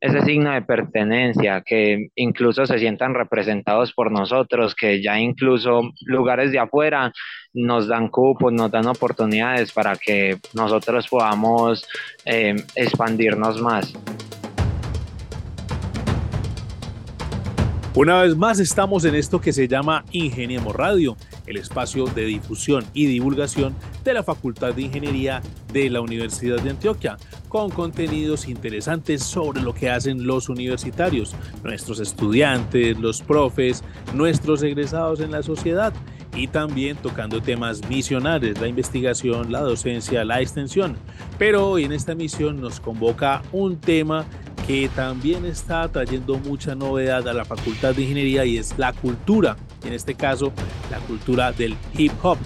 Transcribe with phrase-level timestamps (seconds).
[0.00, 6.52] ese signo de pertenencia, que incluso se sientan representados por nosotros, que ya incluso lugares
[6.52, 7.12] de afuera
[7.52, 11.86] nos dan cupos, nos dan oportunidades para que nosotros podamos
[12.24, 13.92] eh, expandirnos más.
[17.96, 21.16] Una vez más estamos en esto que se llama Ingeniemos Radio,
[21.48, 26.70] el espacio de difusión y divulgación de la Facultad de Ingeniería de la Universidad de
[26.70, 27.16] Antioquia,
[27.48, 33.82] con contenidos interesantes sobre lo que hacen los universitarios, nuestros estudiantes, los profes,
[34.14, 35.92] nuestros egresados en la sociedad
[36.36, 40.96] y también tocando temas misionales, la investigación, la docencia, la extensión.
[41.38, 44.26] Pero hoy en esta misión nos convoca un tema
[44.66, 49.56] que también está trayendo mucha novedad a la Facultad de Ingeniería y es la cultura,
[49.84, 50.52] en este caso
[50.90, 52.38] la cultura del hip hop.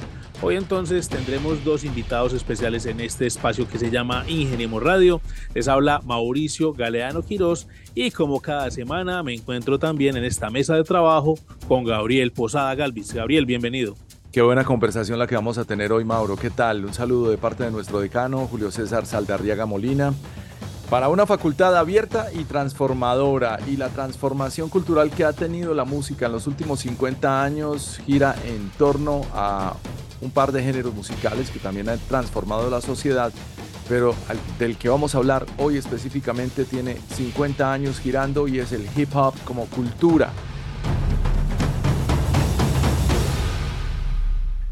[0.43, 5.21] Hoy entonces tendremos dos invitados especiales en este espacio que se llama Ingeniemos Radio.
[5.55, 10.75] Les habla Mauricio Galeano Quirós y como cada semana me encuentro también en esta mesa
[10.75, 13.15] de trabajo con Gabriel Posada Galvis.
[13.15, 13.95] Gabriel, bienvenido.
[14.33, 16.37] Qué buena conversación la que vamos a tener hoy, Mauro.
[16.37, 16.85] ¿Qué tal?
[16.85, 20.13] Un saludo de parte de nuestro decano, Julio César Saldarriaga Molina
[20.91, 23.59] para una facultad abierta y transformadora.
[23.67, 28.35] Y la transformación cultural que ha tenido la música en los últimos 50 años gira
[28.45, 29.75] en torno a
[30.21, 33.33] un par de géneros musicales que también han transformado la sociedad,
[33.89, 34.15] pero
[34.59, 39.15] del que vamos a hablar hoy específicamente tiene 50 años girando y es el hip
[39.15, 40.33] hop como cultura.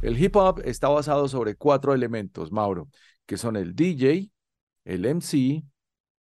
[0.01, 2.89] El hip hop está basado sobre cuatro elementos, Mauro,
[3.25, 4.31] que son el DJ,
[4.85, 5.63] el MC,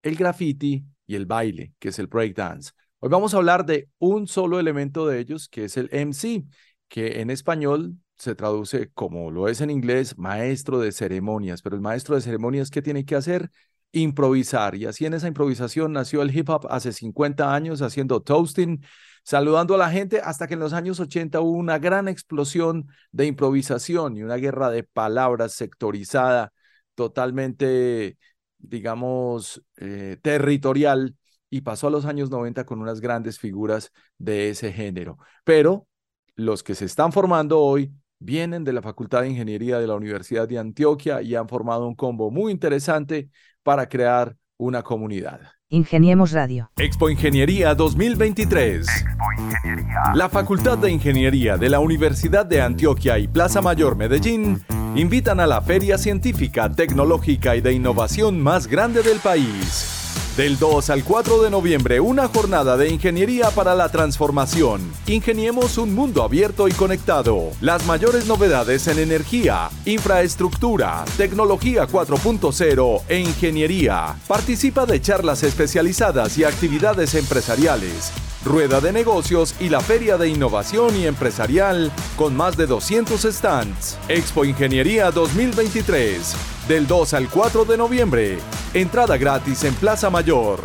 [0.03, 2.73] el graffiti y el baile, que es el breakdance.
[3.01, 6.45] Hoy vamos a hablar de un solo elemento de ellos, que es el MC,
[6.89, 11.63] que en español se traduce como lo es en inglés, maestro de ceremonias.
[11.63, 13.51] Pero el maestro de ceremonias, ¿qué tiene que hacer?
[13.91, 14.77] Improvisar.
[14.77, 18.85] Y así en esa improvisación nació el hip hop hace 50 años haciendo toasting,
[19.25, 23.27] saludando a la gente, hasta que en los años 80 hubo una gran explosión de
[23.27, 26.53] improvisación y una guerra de palabras sectorizada,
[26.95, 28.17] totalmente
[28.63, 31.17] digamos, eh, territorial
[31.51, 35.19] y pasó a los años 90 con unas grandes figuras de ese género.
[35.45, 35.87] Pero
[36.35, 40.49] los que se están formando hoy vienen de la Facultad de Ingeniería de la Universidad
[40.49, 43.29] de Antioquia y han formado un combo muy interesante
[43.63, 45.41] para crear una comunidad.
[45.69, 46.71] Ingeniemos Radio.
[46.77, 48.87] Expo Ingeniería 2023.
[48.87, 50.15] Expo Ingeniería.
[50.15, 54.63] La Facultad de Ingeniería de la Universidad de Antioquia y Plaza Mayor Medellín
[54.95, 60.02] invitan a la feria científica, tecnológica y de innovación más grande del país.
[60.37, 64.81] Del 2 al 4 de noviembre, una jornada de ingeniería para la transformación.
[65.07, 67.51] Ingeniemos un mundo abierto y conectado.
[67.61, 74.17] Las mayores novedades en energía, infraestructura, tecnología 4.0 e ingeniería.
[74.27, 78.11] Participa de charlas especializadas y actividades empresariales.
[78.43, 83.99] Rueda de negocios y la Feria de Innovación y Empresarial con más de 200 stands.
[84.09, 86.35] Expo Ingeniería 2023
[86.73, 88.39] del 2 al 4 de noviembre.
[88.73, 90.65] Entrada gratis en Plaza Mayor.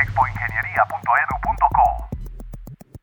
[0.00, 2.08] expoingeniería.edu.co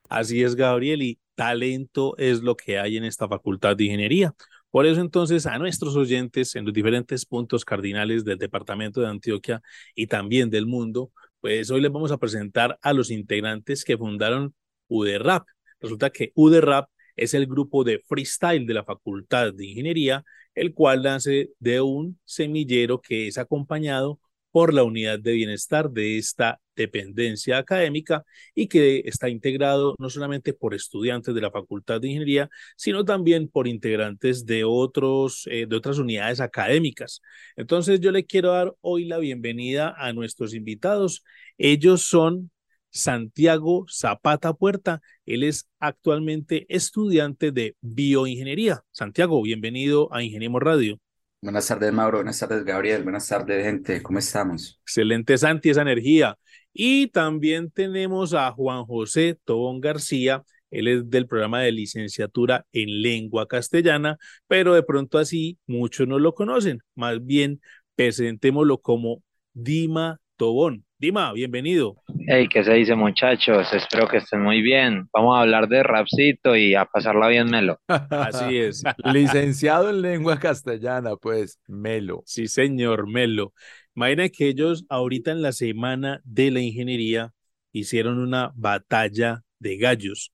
[0.08, 4.34] Así es, Gabriel, y talento es lo que hay en esta facultad de ingeniería.
[4.72, 9.62] Por eso entonces a nuestros oyentes en los diferentes puntos cardinales del departamento de Antioquia
[9.94, 11.12] y también del mundo,
[11.42, 14.56] pues hoy les vamos a presentar a los integrantes que fundaron
[14.88, 15.46] UDRAP.
[15.82, 20.24] Resulta que UDRAP es el grupo de freestyle de la Facultad de Ingeniería
[20.56, 24.20] el cual nace de un semillero que es acompañado
[24.54, 28.24] por la unidad de bienestar de esta dependencia académica
[28.54, 33.48] y que está integrado no solamente por estudiantes de la Facultad de Ingeniería, sino también
[33.48, 37.22] por integrantes de, otros, eh, de otras unidades académicas.
[37.56, 41.24] Entonces yo le quiero dar hoy la bienvenida a nuestros invitados.
[41.58, 42.52] Ellos son
[42.94, 45.02] Santiago Zapata Puerta.
[45.26, 48.84] Él es actualmente estudiante de bioingeniería.
[48.92, 51.00] Santiago, bienvenido a Ingeniemos Radio.
[51.42, 52.20] Buenas tardes, Mauro.
[52.20, 53.04] Buenas tardes, Gabriel.
[53.04, 54.02] Buenas tardes, gente.
[54.02, 54.80] ¿Cómo estamos?
[54.84, 56.38] Excelente, Santi, esa energía.
[56.72, 60.44] Y también tenemos a Juan José Tobón García.
[60.72, 64.18] Él es del programa de licenciatura en lengua castellana,
[64.48, 66.80] pero de pronto así muchos no lo conocen.
[66.96, 67.60] Más bien,
[67.96, 69.22] presentémoslo como
[69.54, 70.86] Dima Tobón.
[71.04, 71.98] Dima, bienvenido.
[72.28, 73.74] Hey, ¿qué se dice muchachos?
[73.74, 75.10] Espero que estén muy bien.
[75.12, 77.78] Vamos a hablar de rapcito y a pasarla bien melo.
[77.90, 78.84] Así es.
[79.04, 82.24] Licenciado en lengua castellana, pues, melo.
[82.26, 83.52] Sí, señor, melo.
[83.94, 87.34] Imagina que ellos ahorita en la semana de la ingeniería
[87.74, 90.32] hicieron una batalla de gallos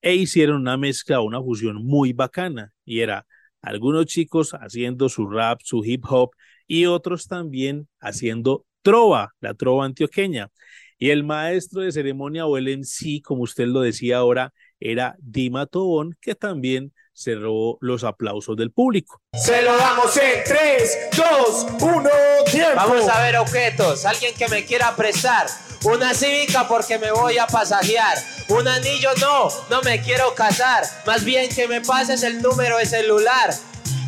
[0.00, 3.26] e hicieron una mezcla, una fusión muy bacana y era
[3.60, 6.30] algunos chicos haciendo su rap, su hip hop
[6.66, 10.50] y otros también haciendo trova, la trova antioqueña.
[10.98, 15.66] Y el maestro de ceremonia o el MC, como usted lo decía ahora, era Dima
[15.66, 19.20] Tobón, que también se robó los aplausos del público.
[19.34, 22.10] Se lo damos en 3, 2, 1,
[22.50, 22.72] tiempo.
[22.76, 24.06] Vamos a ver objetos.
[24.06, 25.46] Alguien que me quiera prestar.
[25.84, 28.16] Una cívica porque me voy a pasajear.
[28.48, 30.84] Un anillo no, no me quiero casar.
[31.06, 33.50] Más bien que me pases el número de celular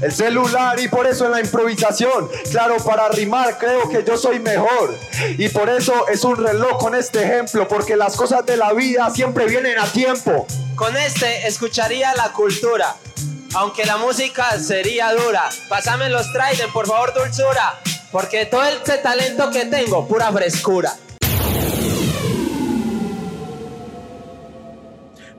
[0.02, 4.40] el celular y por eso en la improvisación, claro, para rimar creo que yo soy
[4.40, 4.94] mejor.
[5.36, 9.10] Y por eso es un reloj con este ejemplo, porque las cosas de la vida
[9.10, 10.46] siempre vienen a tiempo.
[10.74, 12.96] Con este escucharía la cultura,
[13.54, 15.48] aunque la música sería dura.
[15.68, 17.78] Pásame los Trident, por favor, dulzura,
[18.10, 20.92] porque todo este talento que tengo, pura frescura.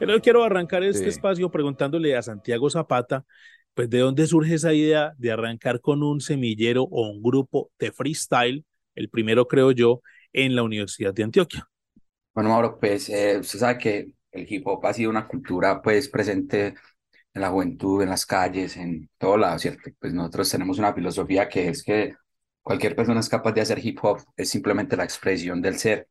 [0.02, 3.24] Pero quiero arrancar este espacio preguntándole a Santiago Zapata
[3.74, 7.92] pues de dónde surge esa idea de arrancar con un semillero o un grupo de
[7.92, 8.66] freestyle,
[8.96, 10.02] el primero creo yo,
[10.34, 11.68] en la Universidad de Antioquia.
[12.34, 16.08] Bueno, Mauro, pues eh, usted sabe que el hip hop ha sido una cultura pues
[16.10, 16.76] presente
[17.34, 19.90] en la juventud, en las calles, en todo lado, ¿cierto?
[20.00, 22.16] Pues nosotros tenemos una filosofía que es que
[22.62, 26.08] cualquier persona es capaz de hacer hip hop, es simplemente la expresión del ser.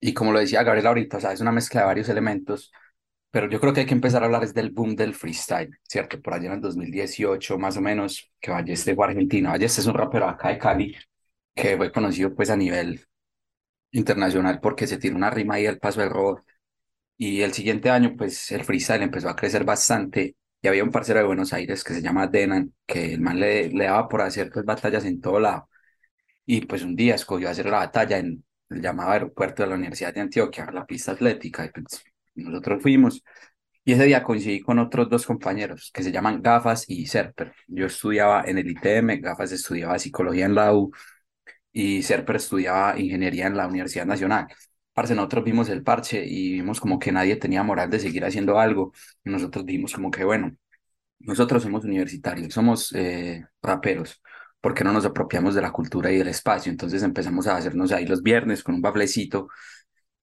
[0.00, 2.72] Y como lo decía Gabriel ahorita, o sea, es una mezcla de varios elementos
[3.34, 6.22] pero yo creo que hay que empezar a hablar es del boom del freestyle, ¿cierto?
[6.22, 9.50] Por allá en el 2018, más o menos, que Balleste fue argentino.
[9.50, 10.96] Balleste es un rapero acá de Cali
[11.52, 13.04] que fue conocido pues a nivel
[13.92, 16.44] internacional porque se tiró una rima ahí al paso del robot.
[17.18, 20.36] Y el siguiente año, pues el freestyle empezó a crecer bastante.
[20.62, 23.68] Y había un parcero de Buenos Aires que se llama Denan, que el man le,
[23.70, 25.68] le daba por hacer pues batallas en todo lado.
[26.46, 30.14] Y pues un día escogió hacer la batalla en el llamado aeropuerto de la Universidad
[30.14, 31.64] de Antioquia, la pista atlética.
[31.66, 32.04] Y pues
[32.34, 33.22] nosotros fuimos
[33.84, 37.52] y ese día coincidí con otros dos compañeros que se llaman Gafas y Serper.
[37.66, 40.90] Yo estudiaba en el ITM, Gafas estudiaba psicología en la U
[41.72, 44.46] y Serper estudiaba ingeniería en la Universidad Nacional.
[44.94, 48.58] Parce, nosotros vimos el parche y vimos como que nadie tenía moral de seguir haciendo
[48.58, 48.92] algo.
[49.24, 50.56] Y nosotros vimos como que, bueno,
[51.20, 54.22] nosotros somos universitarios, somos eh, raperos,
[54.60, 56.70] porque no nos apropiamos de la cultura y del espacio?
[56.72, 59.48] Entonces empezamos a hacernos ahí los viernes con un baflecito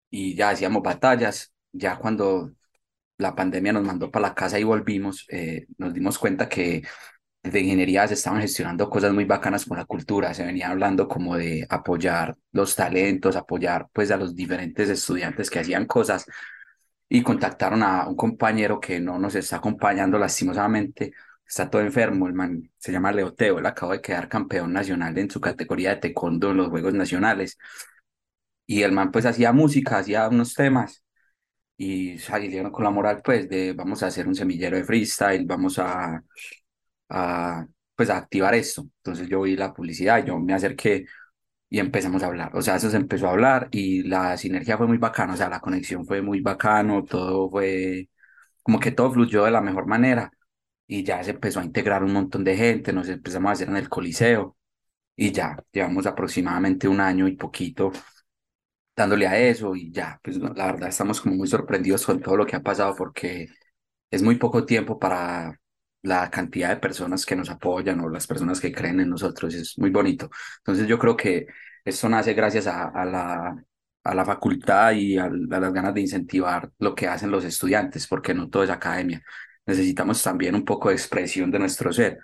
[0.10, 2.52] y ya hacíamos batallas ya cuando
[3.18, 6.84] la pandemia nos mandó para la casa y volvimos, eh, nos dimos cuenta que
[7.44, 11.38] de ingeniería se estaban gestionando cosas muy bacanas con la cultura, se venía hablando como
[11.38, 16.26] de apoyar los talentos, apoyar pues a los diferentes estudiantes que hacían cosas
[17.10, 21.14] y contactaron a un compañero que no nos está acompañando lastimosamente,
[21.46, 25.30] está todo enfermo, el man se llama Leoteo, él acaba de quedar campeón nacional en
[25.30, 27.58] su categoría de taekwondo en los Juegos Nacionales.
[28.66, 31.01] Y el man pues hacía música, hacía unos temas
[31.82, 35.80] y salieron con la moral pues de vamos a hacer un semillero de freestyle, vamos
[35.80, 36.24] a,
[37.10, 38.84] a pues a activar esto.
[38.98, 41.06] Entonces yo vi la publicidad, yo me acerqué
[41.70, 42.52] y empezamos a hablar.
[42.56, 45.50] O sea, eso se empezó a hablar y la sinergia fue muy bacana, o sea,
[45.50, 48.10] la conexión fue muy bacano, todo fue
[48.64, 50.32] como que todo fluyó de la mejor manera
[50.88, 53.78] y ya se empezó a integrar un montón de gente, nos empezamos a hacer en
[53.78, 54.58] el Coliseo
[55.16, 57.92] y ya llevamos aproximadamente un año y poquito
[58.96, 62.46] dándole a eso y ya, pues la verdad estamos como muy sorprendidos con todo lo
[62.46, 63.48] que ha pasado porque
[64.12, 65.60] es muy poco tiempo para
[66.04, 69.78] la cantidad de personas que nos apoyan o las personas que creen en nosotros, es
[69.78, 70.30] muy bonito.
[70.60, 71.48] Entonces yo creo que
[71.86, 73.64] esto nace gracias a, a la,
[74.04, 78.08] a la facultad y a, a, las ganas de incentivar lo que hacen los estudiantes,
[78.08, 79.24] porque no todo es academia.
[79.66, 82.20] Necesitamos también un poco de expresión de nuestro ser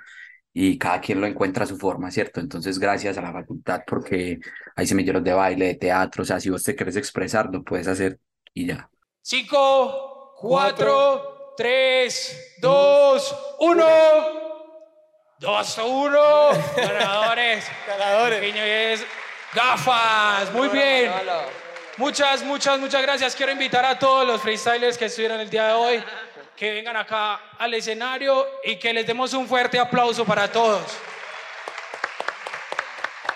[0.60, 2.40] y cada quien lo encuentra a su forma, ¿cierto?
[2.40, 4.40] Entonces, gracias a la facultad, porque
[4.76, 7.88] hay semilleros de baile, de teatro, o sea, si vos te quieres expresar, lo puedes
[7.88, 8.18] hacer
[8.56, 8.90] y ya.
[9.22, 13.86] Cinco, cuatro, tres, dos, uno.
[15.38, 16.50] Dos a uno.
[16.76, 17.68] Ganadores.
[17.86, 19.06] Ganadores.
[19.54, 20.52] Gafas.
[20.54, 21.12] Muy bien.
[21.98, 23.36] Muchas, muchas, muchas gracias.
[23.36, 26.04] Quiero invitar a todos los freestylers que estuvieron el día de hoy
[26.58, 30.98] que vengan acá al escenario y que les demos un fuerte aplauso para todos.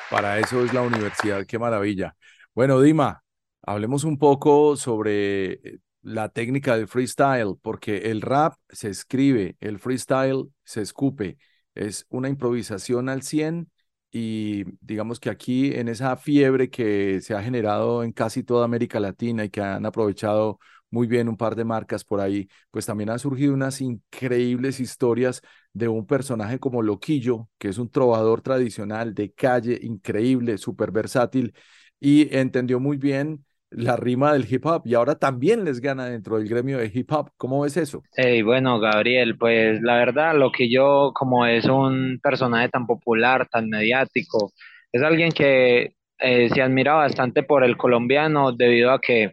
[0.10, 2.16] Para eso es la universidad, qué maravilla.
[2.56, 3.24] Bueno, Dima,
[3.62, 9.78] hablemos un poco sobre eh, la técnica del freestyle, porque el rap se escribe, el
[9.78, 11.38] freestyle se escupe,
[11.76, 13.70] es una improvisación al 100
[14.12, 19.00] y digamos que aquí en esa fiebre que se ha generado en casi toda América
[19.00, 20.60] Latina y que han aprovechado
[20.92, 25.42] muy bien un par de marcas por ahí, pues también han surgido unas increíbles historias
[25.74, 31.54] de un personaje como Loquillo, que es un trovador tradicional de calle, increíble, súper versátil
[32.00, 36.38] y entendió muy bien la rima del hip hop y ahora también les gana dentro
[36.38, 37.32] del gremio de hip hop.
[37.38, 38.06] ¿Cómo ves eso?
[38.16, 43.48] Hey, bueno, Gabriel, pues la verdad, lo que yo, como es un personaje tan popular,
[43.50, 44.52] tan mediático,
[44.92, 49.32] es alguien que eh, se admira bastante por el colombiano debido a que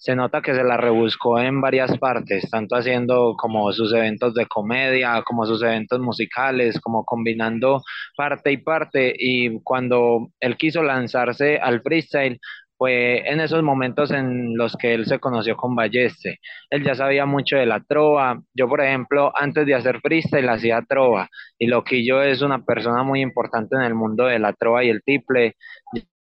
[0.00, 4.46] se nota que se la rebuscó en varias partes, tanto haciendo como sus eventos de
[4.46, 7.82] comedia, como sus eventos musicales, como combinando
[8.16, 9.14] parte y parte.
[9.18, 12.40] Y cuando él quiso lanzarse al freestyle,
[12.78, 16.38] fue en esos momentos en los que él se conoció con Balleste.
[16.70, 18.40] Él ya sabía mucho de la trova.
[18.54, 21.28] Yo, por ejemplo, antes de hacer freestyle hacía trova.
[21.58, 25.02] Y Loquillo es una persona muy importante en el mundo de la trova y el
[25.02, 25.56] tiple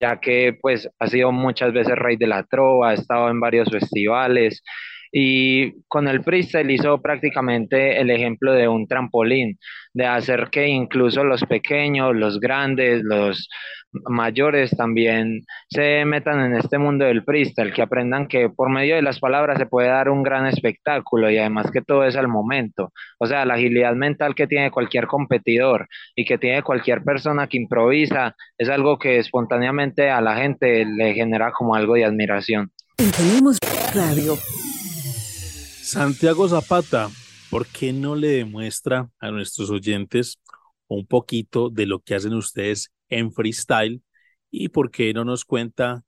[0.00, 3.70] ya que pues ha sido muchas veces rey de la trova, ha estado en varios
[3.70, 4.62] festivales
[5.12, 9.58] y con el freestyle hizo prácticamente el ejemplo de un trampolín,
[9.94, 13.48] de hacer que incluso los pequeños, los grandes, los
[13.92, 19.02] mayores también se metan en este mundo del freestyle, que aprendan que por medio de
[19.02, 22.92] las palabras se puede dar un gran espectáculo y además que todo es al momento.
[23.18, 27.56] O sea, la agilidad mental que tiene cualquier competidor y que tiene cualquier persona que
[27.56, 32.70] improvisa es algo que espontáneamente a la gente le genera como algo de admiración.
[33.94, 34.36] Radio.
[35.82, 37.08] Santiago Zapata,
[37.50, 40.38] ¿por qué no le demuestra a nuestros oyentes
[40.88, 44.02] un poquito de lo que hacen ustedes en freestyle
[44.50, 46.02] y por qué no nos cuenta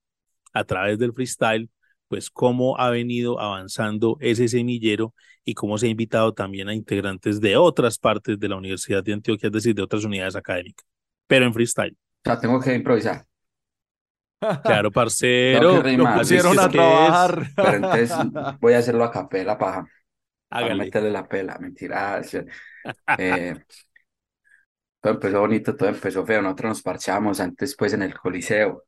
[0.53, 1.71] a través del freestyle
[2.11, 5.15] pues cómo ha venido avanzando ese semillero
[5.45, 9.13] y cómo se ha invitado también a integrantes de otras partes de la Universidad de
[9.13, 10.85] Antioquia, es decir, de otras unidades académicas,
[11.29, 11.93] pero en freestyle.
[11.93, 13.25] O sea, tengo que improvisar.
[14.65, 15.83] Claro, parcero.
[15.83, 17.47] Lo pusieron a trabajar.
[17.55, 18.13] Pero entonces
[18.59, 19.87] voy a hacerlo a capela para,
[20.49, 21.59] para meterle la pela.
[21.59, 22.23] Mentira.
[23.19, 23.55] Eh,
[25.01, 26.43] todo empezó bonito, todo empezó feo.
[26.43, 28.85] Nosotros nos parchamos antes, pues, en el Coliseo.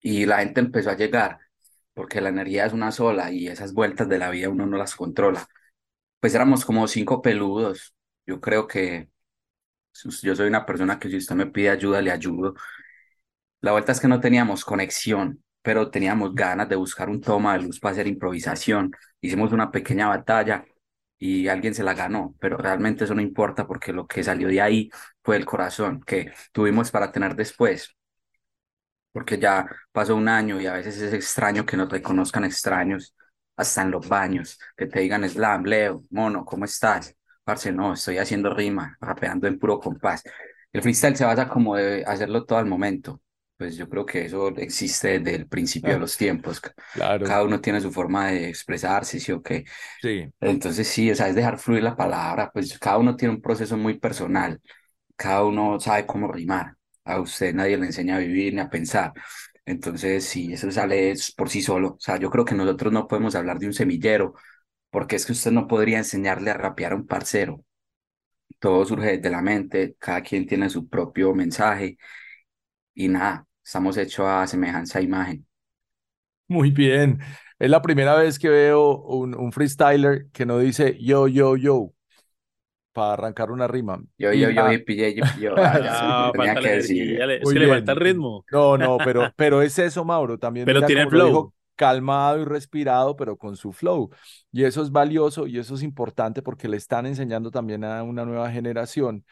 [0.00, 1.38] Y la gente empezó a llegar,
[1.94, 4.94] porque la energía es una sola y esas vueltas de la vida uno no las
[4.96, 5.46] controla.
[6.20, 7.94] Pues éramos como cinco peludos.
[8.26, 9.10] Yo creo que
[10.22, 12.54] yo soy una persona que si usted me pide ayuda, le ayudo.
[13.60, 17.62] La vuelta es que no teníamos conexión, pero teníamos ganas de buscar un toma de
[17.64, 18.92] luz para hacer improvisación.
[19.20, 20.64] Hicimos una pequeña batalla
[21.18, 24.60] y alguien se la ganó, pero realmente eso no importa porque lo que salió de
[24.60, 24.90] ahí
[25.22, 27.96] fue el corazón que tuvimos para tener después.
[29.12, 33.14] Porque ya pasó un año y a veces es extraño que nos reconozcan extraños,
[33.56, 37.16] hasta en los baños, que te digan slam, Leo, mono, ¿cómo estás?
[37.42, 40.22] Parce, no, estoy haciendo rima, rapeando en puro compás.
[40.72, 43.20] El freestyle se basa como de hacerlo todo al momento
[43.58, 46.62] pues yo creo que eso existe desde el principio de los tiempos.
[46.94, 47.26] Claro.
[47.26, 49.64] Cada uno tiene su forma de expresarse, ¿sí o qué?
[50.00, 50.32] Sí.
[50.40, 53.76] Entonces sí, o sea, es dejar fluir la palabra, pues cada uno tiene un proceso
[53.76, 54.62] muy personal,
[55.16, 59.12] cada uno sabe cómo rimar, a usted nadie le enseña a vivir ni a pensar.
[59.66, 61.88] Entonces sí, eso sale por sí solo.
[61.94, 64.34] O sea, yo creo que nosotros no podemos hablar de un semillero,
[64.90, 67.64] porque es que usted no podría enseñarle a rapear a un parcero.
[68.60, 71.98] Todo surge desde la mente, cada quien tiene su propio mensaje
[72.98, 75.46] y nada, Estamos hechos a semejanza e imagen.
[76.48, 77.20] Muy bien.
[77.58, 81.92] Es la primera vez que veo un, un freestyler que no dice yo, yo, yo
[82.94, 84.02] para arrancar una rima.
[84.16, 85.54] Yo, yo, yo, yo, pillé, yo, yo.
[85.58, 87.20] Ah, tenía que decir.
[87.20, 88.44] Es que le falta el ritmo.
[88.50, 90.38] No, no, pero, pero es eso, Mauro.
[90.38, 91.52] También pero tiene flow.
[91.76, 94.10] calmado y respirado, pero con su flow.
[94.50, 98.24] Y eso es valioso y eso es importante porque le están enseñando también a una
[98.24, 99.24] nueva generación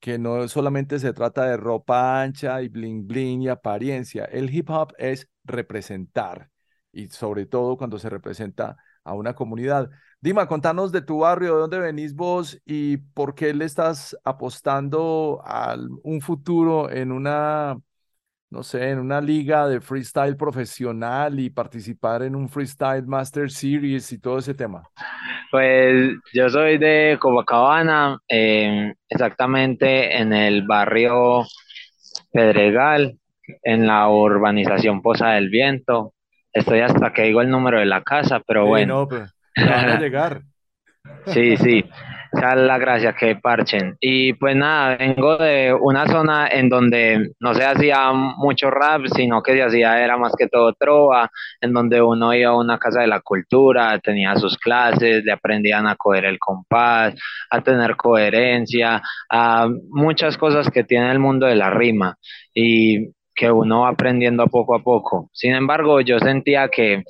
[0.00, 4.24] que no solamente se trata de ropa ancha y bling bling y apariencia.
[4.24, 6.50] El hip hop es representar
[6.92, 9.90] y sobre todo cuando se representa a una comunidad.
[10.20, 15.40] Dima, contanos de tu barrio, de dónde venís vos y por qué le estás apostando
[15.44, 17.78] a un futuro en una,
[18.50, 24.12] no sé, en una liga de freestyle profesional y participar en un freestyle master series
[24.12, 24.88] y todo ese tema.
[25.50, 31.44] Pues yo soy de Copacabana, em, exactamente en el barrio
[32.32, 33.18] Pedregal,
[33.64, 36.14] en la urbanización Poza del Viento.
[36.52, 39.08] Estoy hasta que digo el número de la casa, pero bueno.
[39.10, 40.42] No, van a llegar.
[41.26, 41.84] Sí, sí.
[42.32, 43.96] Es la gracia que parchen.
[44.00, 49.42] Y pues nada, vengo de una zona en donde no se hacía mucho rap, sino
[49.42, 53.00] que se hacía era más que todo trova, en donde uno iba a una casa
[53.00, 57.14] de la cultura, tenía sus clases, le aprendían a coger el compás,
[57.50, 62.16] a tener coherencia, a muchas cosas que tiene el mundo de la rima
[62.54, 65.30] y que uno va aprendiendo poco a poco.
[65.32, 67.04] Sin embargo, yo sentía que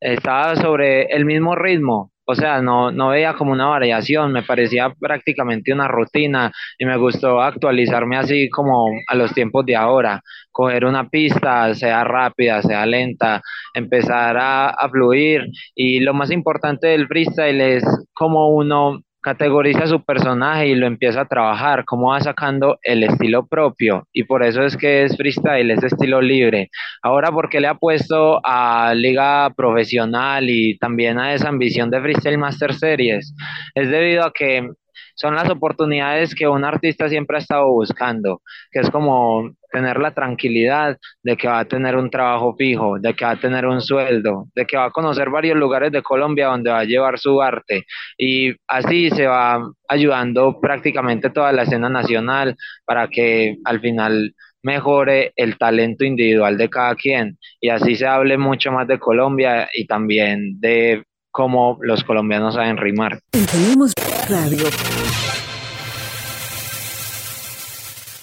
[0.00, 4.90] estaba sobre el mismo ritmo, o sea, no, no veía como una variación, me parecía
[4.98, 10.84] prácticamente una rutina y me gustó actualizarme así como a los tiempos de ahora, coger
[10.84, 13.42] una pista, sea rápida, sea lenta,
[13.74, 15.46] empezar a, a fluir.
[15.74, 21.22] Y lo más importante del freestyle es como uno categoriza su personaje y lo empieza
[21.22, 25.70] a trabajar, cómo va sacando el estilo propio y por eso es que es freestyle,
[25.70, 26.70] es estilo libre.
[27.02, 32.00] Ahora, ¿por qué le ha puesto a liga profesional y también a esa ambición de
[32.00, 33.34] Freestyle Master Series?
[33.74, 34.68] Es debido a que
[35.14, 40.12] son las oportunidades que un artista siempre ha estado buscando, que es como tener la
[40.12, 43.80] tranquilidad de que va a tener un trabajo fijo, de que va a tener un
[43.80, 47.40] sueldo, de que va a conocer varios lugares de Colombia donde va a llevar su
[47.40, 47.86] arte
[48.18, 55.32] y así se va ayudando prácticamente toda la escena nacional para que al final mejore
[55.36, 59.86] el talento individual de cada quien y así se hable mucho más de Colombia y
[59.86, 63.18] también de cómo los colombianos saben rimar.
[63.30, 63.92] Tenemos
[64.28, 64.66] radio.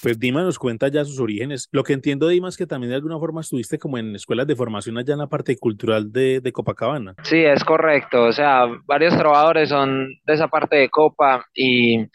[0.02, 1.68] Pues Dima nos cuenta ya sus orígenes.
[1.72, 4.56] Lo que entiendo, Dima, es que también de alguna forma estuviste como en escuelas de
[4.56, 7.16] formación allá en la parte cultural de, de Copacabana.
[7.24, 8.24] Sí, es correcto.
[8.24, 12.06] O sea, varios trovadores son de esa parte de Copa y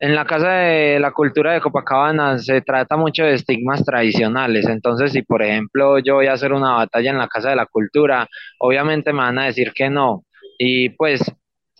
[0.00, 4.66] en la Casa de la Cultura de Copacabana se trata mucho de estigmas tradicionales.
[4.66, 7.66] Entonces, si por ejemplo yo voy a hacer una batalla en la Casa de la
[7.66, 8.26] Cultura,
[8.58, 10.24] obviamente me van a decir que no.
[10.58, 11.20] Y pues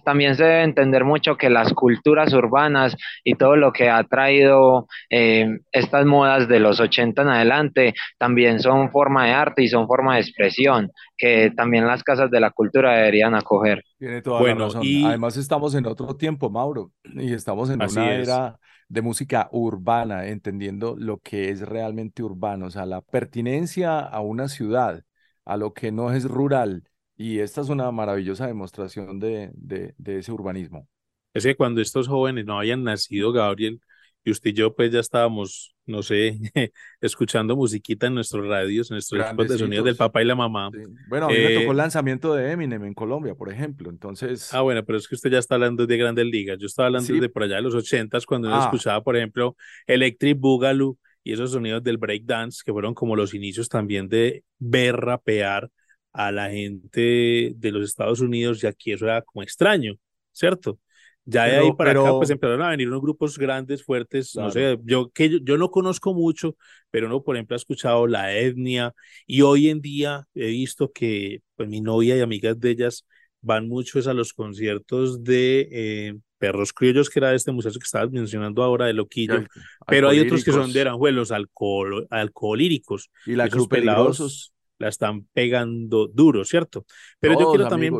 [0.05, 4.87] también se debe entender mucho que las culturas urbanas y todo lo que ha traído
[5.11, 9.87] eh, estas modas de los 80 en adelante también son forma de arte y son
[9.87, 13.85] forma de expresión que también las casas de la cultura deberían acoger.
[13.99, 14.83] Tiene toda la razón.
[15.05, 20.97] Además estamos en otro tiempo, Mauro, y estamos en una era de música urbana, entendiendo
[20.99, 25.05] lo que es realmente urbano, o sea, la pertinencia a una ciudad,
[25.45, 26.90] a lo que no es rural
[27.21, 30.89] y esta es una maravillosa demostración de, de, de ese urbanismo.
[31.35, 33.79] Es que cuando estos jóvenes no habían nacido, Gabriel,
[34.25, 36.39] y usted y yo pues ya estábamos, no sé,
[37.03, 40.71] escuchando musiquita en nuestros radios, en nuestros equipos de sonido del papá y la mamá.
[41.11, 44.55] Bueno, a mí me tocó el eh, lanzamiento de Eminem en Colombia, por ejemplo, entonces...
[44.55, 47.13] Ah, bueno, pero es que usted ya está hablando de grandes ligas, yo estaba hablando
[47.13, 48.65] de por allá de los ochentas, cuando uno ah.
[48.65, 49.57] escuchaba, por ejemplo,
[49.87, 54.97] Electric Boogaloo y esos sonidos del breakdance, que fueron como los inicios también de ver
[54.97, 55.71] rapear
[56.13, 59.95] a la gente de los Estados Unidos y aquí eso era como extraño,
[60.33, 60.79] ¿cierto?
[61.25, 64.79] Ya de ahí para acá pues empezaron a venir unos grupos grandes, fuertes, no sé,
[64.85, 66.57] yo que yo, no conozco mucho,
[66.91, 68.95] pero uno por ejemplo ha escuchado La Etnia
[69.27, 73.07] y hoy en día he visto que pues mi novia y amigas de ellas
[73.43, 78.11] van muchos a los conciertos de eh, Perros Criollos, que era este museo que estabas
[78.11, 79.45] mencionando ahora de Loquillo,
[79.87, 83.11] pero hay otros que son de Aranjuelos, alcohol, alcoholíricos.
[83.27, 86.85] Y la Cruz Peligrosos la están pegando duro, ¿cierto?
[87.21, 87.95] Pero yo quiero también,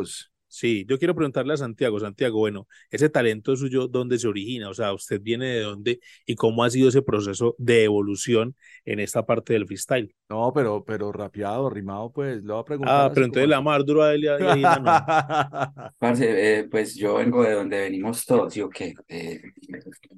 [0.47, 4.67] sí, yo quiero preguntarle a Santiago, Santiago, bueno, ese talento suyo, ¿dónde se origina?
[4.67, 8.99] O sea, ¿usted viene de dónde y cómo ha sido ese proceso de evolución en
[8.99, 10.13] esta parte del freestyle?
[10.27, 13.05] No, pero, pero rapeado, rimado, pues, lo voy a preguntar.
[13.05, 14.37] Ah, pero entonces la más duro a él y a,
[15.99, 19.39] Parce, eh, pues yo vengo de donde venimos todos, yo que eh,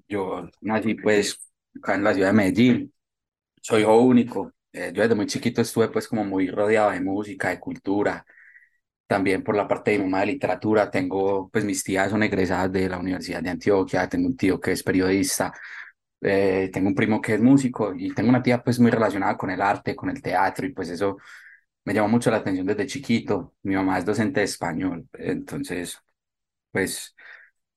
[0.07, 2.93] yo nací pues acá en la ciudad de Medellín,
[3.61, 7.49] soy hijo único, eh, yo desde muy chiquito estuve pues como muy rodeado de música,
[7.49, 8.25] de cultura,
[9.07, 12.71] también por la parte de mi mamá de literatura, tengo pues mis tías son egresadas
[12.71, 15.53] de la Universidad de Antioquia, tengo un tío que es periodista,
[16.21, 19.51] eh, tengo un primo que es músico y tengo una tía pues muy relacionada con
[19.51, 21.17] el arte, con el teatro y pues eso
[21.85, 23.55] me llamó mucho la atención desde chiquito.
[23.63, 25.99] Mi mamá es docente de español, entonces
[26.71, 27.15] pues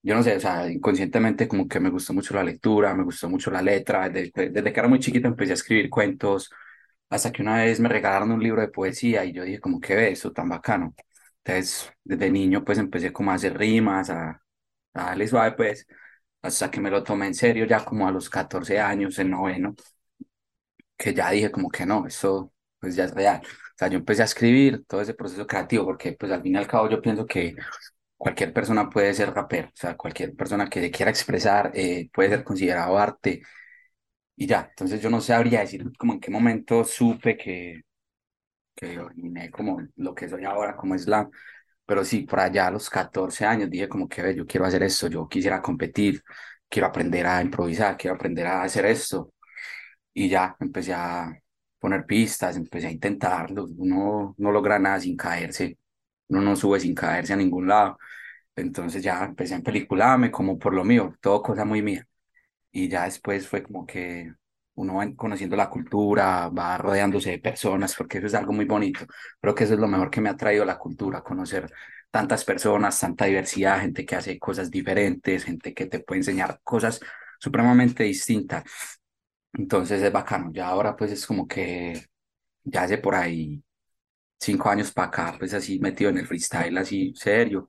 [0.03, 3.29] yo no sé, o sea, inconscientemente como que me gustó mucho la lectura, me gustó
[3.29, 6.51] mucho la letra, desde, desde que era muy chiquito empecé a escribir cuentos,
[7.11, 9.95] hasta que una vez me regalaron un libro de poesía y yo dije como, ¿qué
[9.95, 10.95] ves eso tan bacano?
[11.45, 14.31] Entonces, desde niño pues empecé como a hacer rimas, a,
[14.95, 15.87] a darle suave pues,
[16.43, 19.75] hasta que me lo tomé en serio ya como a los 14 años, en noveno,
[20.97, 23.41] que ya dije como que no, eso pues ya es real.
[23.45, 26.57] O sea, yo empecé a escribir todo ese proceso creativo porque pues al fin y
[26.59, 27.55] al cabo yo pienso que
[28.17, 32.45] cualquier persona puede ser rapero, o sea, cualquier persona que quiera expresar eh, puede ser
[32.45, 33.43] considerado arte
[34.37, 37.83] y ya, entonces yo no sabría decir como en qué momento supe que,
[38.75, 41.31] que originé como lo que soy ahora como slam,
[41.87, 45.09] pero sí, por allá a los 14 años dije como que, yo quiero hacer esto,
[45.09, 46.23] yo quisiera competir,
[46.69, 49.33] quiero aprender a improvisar, quiero aprender a hacer esto.
[50.15, 51.33] Y ya empecé a
[51.79, 53.67] poner pistas, empecé a intentarlo.
[53.79, 55.79] Uno no logra nada sin caerse,
[56.29, 57.99] uno no sube sin caerse a ningún lado.
[58.57, 62.07] Entonces ya empecé a pelicularme como por lo mío, todo cosa muy mía.
[62.77, 64.33] Y ya después fue como que
[64.75, 69.07] uno va conociendo la cultura, va rodeándose de personas, porque eso es algo muy bonito.
[69.41, 71.71] Creo que eso es lo mejor que me ha traído la cultura, conocer
[72.11, 77.01] tantas personas, tanta diversidad, gente que hace cosas diferentes, gente que te puede enseñar cosas
[77.41, 78.65] supremamente distintas.
[79.53, 80.51] Entonces es bacano.
[80.53, 82.07] Ya ahora pues es como que
[82.65, 83.63] ya hace por ahí
[84.41, 87.69] cinco años para acá, pues así metido en el freestyle, así serio,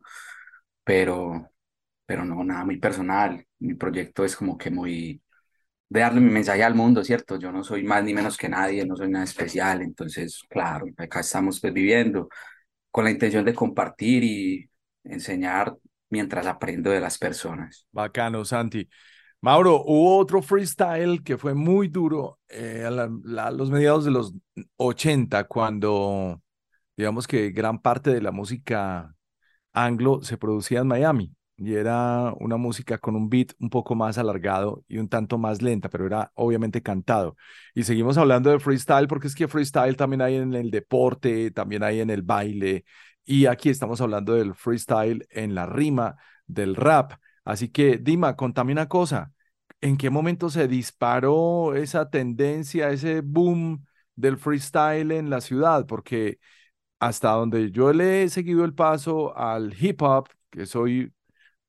[0.84, 1.50] pero,
[2.08, 3.46] pero no, nada muy personal.
[3.60, 5.22] Mi proyecto es como que muy
[5.90, 7.38] de darle mi mensaje al mundo, ¿cierto?
[7.38, 11.20] Yo no soy más ni menos que nadie, no soy nada especial, entonces, claro, acá
[11.20, 12.30] estamos pues viviendo
[12.90, 14.70] con la intención de compartir y
[15.04, 15.76] enseñar
[16.10, 17.86] mientras aprendo de las personas.
[17.92, 18.90] Bacano, Santi.
[19.42, 24.34] Mauro, hubo otro freestyle que fue muy duro eh, a, los mediados de los
[24.78, 26.42] 80, cuando
[26.96, 29.14] digamos que gran parte de la música
[29.74, 34.18] anglo se producía en Miami y era una música con un beat un poco más
[34.18, 37.36] alargado y un tanto más lenta, pero era obviamente cantado.
[37.74, 41.84] Y seguimos hablando de freestyle porque es que freestyle también hay en el deporte, también
[41.84, 42.86] hay en el baile
[43.26, 46.16] y aquí estamos hablando del freestyle en la rima,
[46.46, 47.14] del rap.
[47.44, 49.34] Así que, Dima, contame una cosa.
[49.82, 55.86] ¿En qué momento se disparó esa tendencia, ese boom del freestyle en la ciudad?
[55.86, 56.40] Porque
[57.00, 61.14] hasta donde yo le he seguido el paso al hip hop, que soy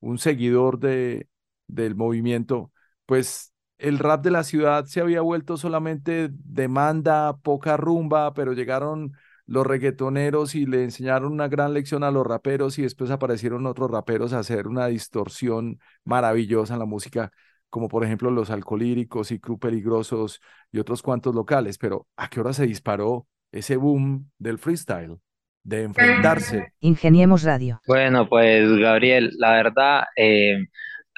[0.00, 1.28] un seguidor de,
[1.66, 2.72] del movimiento,
[3.06, 9.12] pues el rap de la ciudad se había vuelto solamente demanda, poca rumba, pero llegaron
[9.46, 13.90] los reggaetoneros y le enseñaron una gran lección a los raperos y después aparecieron otros
[13.90, 17.32] raperos a hacer una distorsión maravillosa en la música,
[17.70, 21.78] como por ejemplo los alcolíricos y Crew Peligrosos y otros cuantos locales.
[21.78, 25.18] Pero ¿a qué hora se disparó ese boom del freestyle?
[25.68, 26.72] De enfrentarse.
[26.80, 27.80] Ingeniemos Radio.
[27.86, 30.66] Bueno, pues Gabriel, la verdad, eh,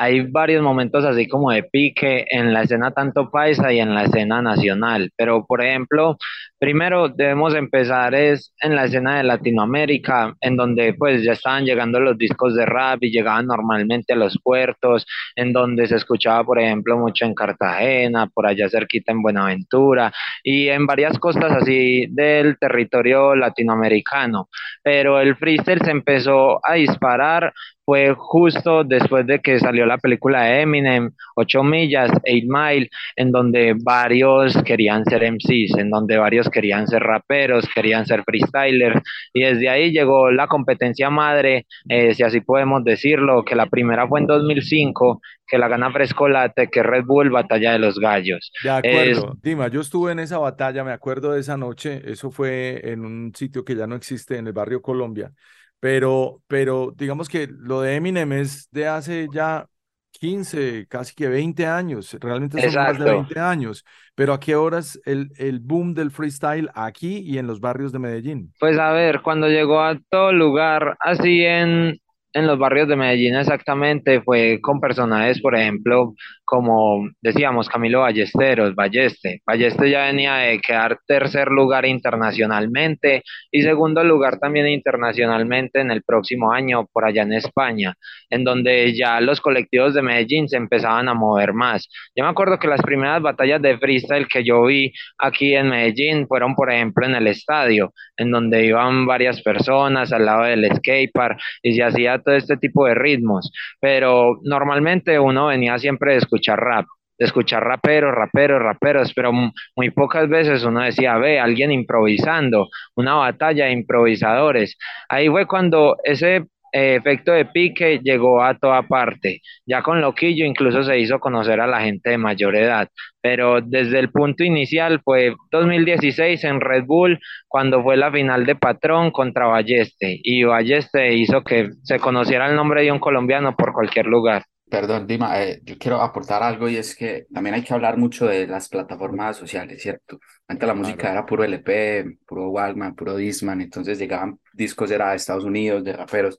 [0.00, 4.04] hay varios momentos así como de pique en la escena tanto paisa y en la
[4.04, 6.16] escena nacional, pero por ejemplo,
[6.58, 12.00] primero debemos empezar es en la escena de Latinoamérica, en donde pues ya estaban llegando
[12.00, 15.04] los discos de rap y llegaban normalmente a los puertos,
[15.36, 20.10] en donde se escuchaba por ejemplo mucho en Cartagena, por allá cerquita en Buenaventura
[20.42, 24.48] y en varias costas así del territorio latinoamericano,
[24.82, 27.52] pero el freestyle se empezó a disparar
[27.90, 33.32] fue justo después de que salió la película de Eminem, 8 millas, 8 Mile, en
[33.32, 39.02] donde varios querían ser MCs, en donde varios querían ser raperos, querían ser freestylers,
[39.34, 44.06] y desde ahí llegó la competencia madre, eh, si así podemos decirlo, que la primera
[44.06, 48.52] fue en 2005, que la gana Frescolate, que Red Bull Batalla de los Gallos.
[48.62, 52.80] De acuerdo, Dima, yo estuve en esa batalla, me acuerdo de esa noche, eso fue
[52.84, 55.32] en un sitio que ya no existe en el barrio Colombia,
[55.80, 59.66] pero, pero digamos que lo de Eminem es de hace ya
[60.12, 63.84] 15, casi que 20 años, realmente son más de 20 años.
[64.14, 67.98] Pero ¿a qué horas el, el boom del freestyle aquí y en los barrios de
[67.98, 68.52] Medellín?
[68.60, 71.98] Pues a ver, cuando llegó a todo lugar, así en,
[72.32, 76.14] en los barrios de Medellín exactamente fue con personajes, por ejemplo,
[76.44, 79.40] como decíamos, Camilo Ballesteros, Balleste.
[79.46, 86.02] Balleste ya venía de quedar tercer lugar internacionalmente y segundo lugar también internacionalmente en el
[86.02, 87.94] próximo año por allá en España,
[88.30, 91.88] en donde ya los colectivos de Medellín se empezaban a mover más.
[92.14, 96.26] Yo me acuerdo que las primeras batallas de freestyle que yo vi aquí en Medellín
[96.26, 101.38] fueron, por ejemplo, en el estadio, en donde iban varias personas al lado del skatepark
[101.62, 106.58] y se hacía todo este tipo de ritmos, pero normalmente uno venía siempre de escuchar
[106.60, 106.86] rap,
[107.18, 109.32] de escuchar raperos, raperos, raperos, pero
[109.76, 114.76] muy pocas veces uno decía, ve, alguien improvisando, una batalla de improvisadores.
[115.08, 119.40] Ahí fue cuando ese efecto de pique llegó a toda parte.
[119.66, 122.88] Ya con Loquillo incluso se hizo conocer a la gente de mayor edad,
[123.20, 128.56] pero desde el punto inicial fue 2016 en Red Bull, cuando fue la final de
[128.56, 133.72] Patrón contra Balleste, y Balleste hizo que se conociera el nombre de un colombiano por
[133.72, 134.44] cualquier lugar.
[134.70, 138.26] Perdón, Dima, eh, yo quiero aportar algo y es que también hay que hablar mucho
[138.26, 140.20] de las plataformas sociales, ¿cierto?
[140.46, 145.16] Antes la música era puro LP, puro Walkman, puro Disman, entonces llegaban discos era de
[145.16, 146.38] Estados Unidos, de raperos,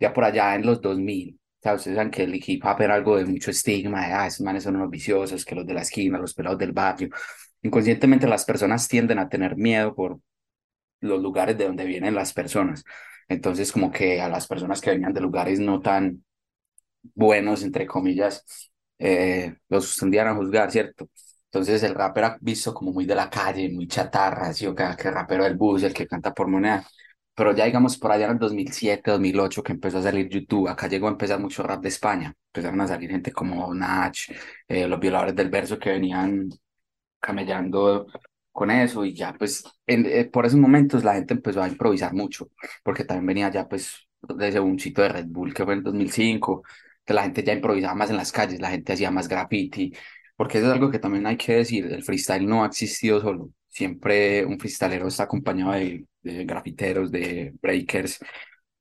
[0.00, 1.38] ya por allá en los 2000.
[1.62, 1.80] ¿sabes?
[1.80, 4.62] Ustedes saben que el hip hop era algo de mucho estigma, de, ah, esos manes
[4.64, 7.08] son unos viciosos, que los de la esquina, los pelados del barrio.
[7.62, 10.20] Inconscientemente las personas tienden a tener miedo por
[11.00, 12.84] los lugares de donde vienen las personas.
[13.28, 16.24] Entonces, como que a las personas que venían de lugares no tan
[17.14, 18.44] buenos, entre comillas,
[18.98, 21.10] eh, los tendían a juzgar, ¿cierto?
[21.46, 24.84] Entonces el rap era visto como muy de la calle, muy chatarra, así o que,
[24.98, 26.84] que rapero del bus, el que canta por moneda.
[27.38, 30.88] Pero ya digamos por allá en el 2007, 2008 que empezó a salir YouTube, acá
[30.88, 32.34] llegó a empezar mucho rap de España.
[32.48, 34.18] Empezaron a salir gente como Nach,
[34.66, 36.48] eh, los violadores del verso que venían
[37.20, 38.06] camellando
[38.50, 42.12] con eso y ya pues en, eh, por esos momentos la gente empezó a improvisar
[42.12, 42.50] mucho,
[42.82, 46.64] porque también venía ya pues desde un chito de Red Bull que fue en 2005,
[47.04, 49.92] que la gente ya improvisaba más en las calles, la gente hacía más graffiti,
[50.36, 53.50] porque eso es algo que también hay que decir, el freestyle no ha existido solo,
[53.68, 58.18] siempre un freestylero está acompañado de, de grafiteros, de breakers,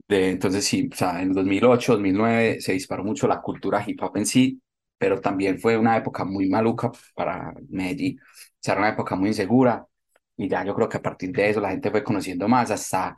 [0.07, 4.17] de, entonces sí, o sea, en 2008, 2009 se disparó mucho la cultura hip hop
[4.17, 4.61] en sí,
[4.97, 8.23] pero también fue una época muy maluca para Medellín, o
[8.59, 9.85] sea, era una época muy insegura,
[10.37, 13.17] y ya yo creo que a partir de eso la gente fue conociendo más hasta,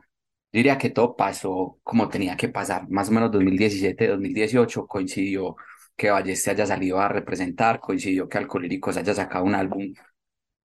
[0.52, 5.56] diría que todo pasó como tenía que pasar, más o menos 2017, 2018 coincidió
[5.96, 9.94] que Balleste haya salido a representar, coincidió que Alcolíricos haya sacado un álbum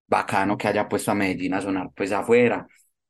[0.06, 2.66] bacano que haya puesto a Medellín a sonar pues afuera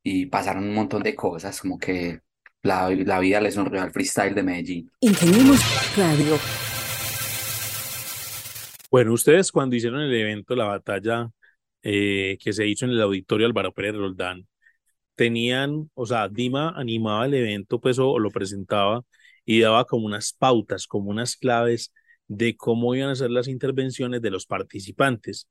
[0.07, 2.21] y pasaron un montón de cosas, como que
[2.63, 4.91] la, la vida le sonrió al freestyle de Medellín.
[5.01, 5.61] Ingeniemos
[5.97, 6.39] Radio.
[8.91, 11.31] Bueno, ustedes cuando hicieron el evento, la batalla
[11.83, 14.47] eh, que se hizo en el auditorio Álvaro Pérez Roldán,
[15.15, 19.03] tenían, o sea, Dima animaba el evento pues o lo presentaba
[19.47, 21.93] y daba como unas pautas, como unas claves
[22.29, 25.49] de cómo iban a ser las intervenciones de los participantes.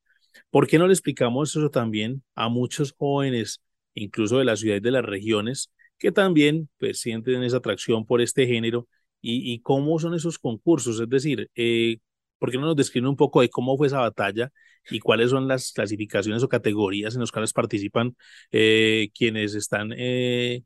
[0.51, 3.61] ¿Por qué no le explicamos eso también a muchos jóvenes,
[3.93, 8.47] incluso de las ciudades de las regiones, que también pues, sienten esa atracción por este
[8.47, 8.87] género
[9.21, 10.99] y, cómo son esos concursos?
[10.99, 11.97] Es decir, eh,
[12.39, 14.51] ¿por qué no nos describen un poco de cómo fue esa batalla
[14.89, 18.17] y cuáles son las clasificaciones o categorías en las cuales participan
[18.51, 20.63] eh, quienes están eh,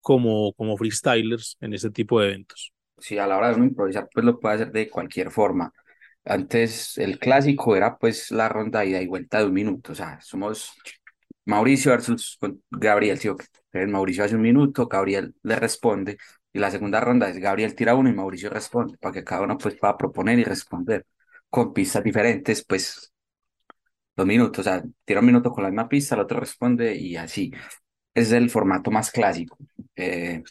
[0.00, 2.72] como, como freestylers en este tipo de eventos?
[2.98, 5.72] si a la hora de uno improvisar, pues lo puede hacer de cualquier forma.
[6.24, 10.20] Antes el clásico era pues la ronda ida y vuelta de un minuto, o sea,
[10.20, 10.72] somos
[11.46, 12.38] Mauricio versus
[12.70, 13.28] Gabriel, ¿sí?
[13.28, 16.18] Entonces Mauricio hace un minuto, Gabriel le responde,
[16.52, 19.58] y la segunda ronda es Gabriel tira uno y Mauricio responde, para que cada uno
[19.58, 21.06] pues pueda proponer y responder
[21.50, 23.12] con pistas diferentes, pues
[24.16, 27.16] dos minutos, o sea, tira un minuto con la misma pista, el otro responde y
[27.16, 27.52] así.
[28.14, 29.58] Es el formato más clásico.
[29.96, 30.42] Eh,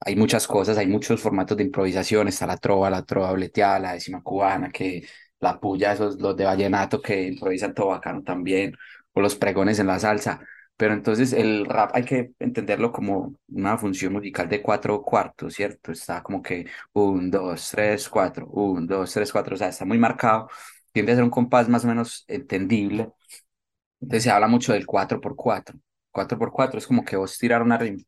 [0.00, 3.92] hay muchas cosas, hay muchos formatos de improvisación, está la trova, la trova bleteada, la
[3.94, 5.06] décima cubana, que
[5.40, 8.74] la puya, esos los de vallenato que improvisan todo bacano también,
[9.12, 10.40] o los pregones en la salsa.
[10.76, 15.92] Pero entonces el rap hay que entenderlo como una función musical de cuatro cuartos, ¿cierto?
[15.92, 19.98] Está como que un, dos, tres, cuatro, un, dos, tres, cuatro, o sea, está muy
[19.98, 20.48] marcado,
[20.92, 23.10] tiende a ser un compás más o menos entendible.
[24.00, 25.78] Entonces se habla mucho del cuatro por cuatro.
[26.10, 27.98] Cuatro por cuatro es como que vos tirar una rima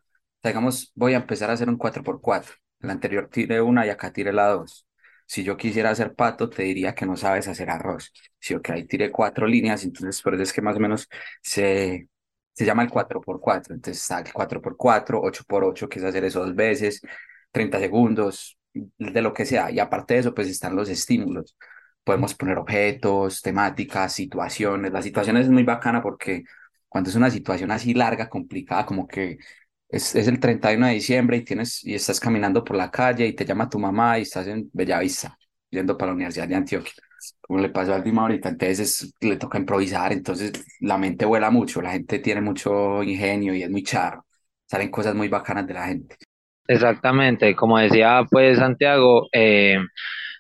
[0.45, 2.55] digamos, voy a empezar a hacer un 4x4.
[2.81, 4.87] El anterior tiré una y acá tiré la 2.
[5.33, 8.13] Si yo quisiera hacer pato, te diría que no sabes hacer arroz.
[8.39, 11.09] Si ok, ahí tiré cuatro líneas, entonces por eso es que más o menos
[11.41, 12.07] se,
[12.53, 13.75] se llama el 4x4.
[13.75, 17.01] Entonces está el 4x4, 8x8, que es hacer eso dos veces,
[17.51, 19.71] 30 segundos, de lo que sea.
[19.71, 21.57] Y aparte de eso, pues están los estímulos.
[22.05, 24.93] Podemos poner objetos, temáticas, situaciones.
[24.93, 26.45] La situación es muy bacana porque
[26.89, 29.39] cuando es una situación así larga, complicada, como que
[29.93, 33.35] es, es, el 31 de diciembre y, tienes, y estás caminando por la calle y
[33.35, 35.37] te llama tu mamá y estás en Bellavista,
[35.71, 36.95] yendo para la Universidad de Antioquia,
[37.41, 41.83] como le pasó al Dima ahorita, entonces le toca improvisar, entonces la mente vuela mucho,
[41.83, 44.25] la gente tiene mucho ingenio y es muy charro,
[44.67, 46.17] salen cosas muy bacanas de la gente.
[46.67, 49.77] Exactamente, como decía pues Santiago, eh,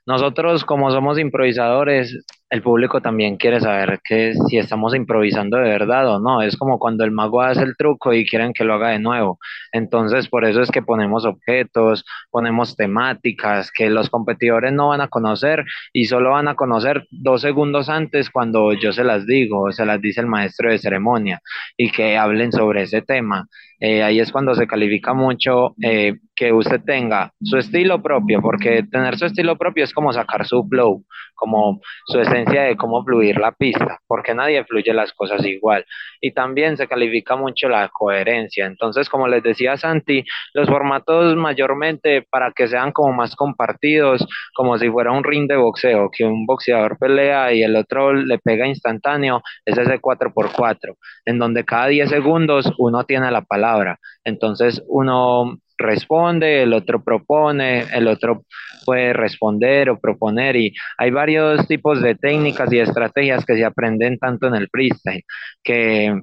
[0.06, 2.16] nosotros como somos improvisadores,
[2.52, 6.42] el público también quiere saber que si estamos improvisando de verdad o no.
[6.42, 9.38] Es como cuando el mago hace el truco y quieren que lo haga de nuevo.
[9.72, 15.08] Entonces, por eso es que ponemos objetos, ponemos temáticas que los competidores no van a
[15.08, 19.86] conocer y solo van a conocer dos segundos antes cuando yo se las digo, se
[19.86, 21.40] las dice el maestro de ceremonia
[21.78, 23.48] y que hablen sobre ese tema.
[23.80, 28.82] Eh, ahí es cuando se califica mucho eh, que usted tenga su estilo propio, porque
[28.90, 33.38] tener su estilo propio es como sacar su flow, como su esencia de cómo fluir
[33.38, 35.84] la pista, porque nadie fluye las cosas igual.
[36.20, 38.66] Y también se califica mucho la coherencia.
[38.66, 44.78] Entonces, como les decía Santi, los formatos mayormente para que sean como más compartidos, como
[44.78, 48.66] si fuera un ring de boxeo, que un boxeador pelea y el otro le pega
[48.66, 53.98] instantáneo, es ese 4x4, en donde cada 10 segundos uno tiene la palabra.
[54.24, 58.44] Entonces, uno responde, el otro propone, el otro
[58.84, 60.56] puede responder o proponer.
[60.56, 65.24] Y hay varios tipos de técnicas y estrategias que se aprenden tanto en el freestyle,
[65.62, 66.20] que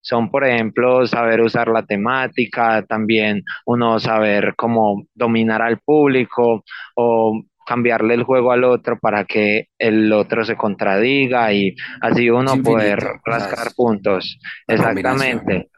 [0.00, 6.64] son, por ejemplo, saber usar la temática, también uno saber cómo dominar al público
[6.96, 12.60] o cambiarle el juego al otro para que el otro se contradiga y así uno
[12.60, 14.38] poder rascar puntos.
[14.66, 15.68] Exactamente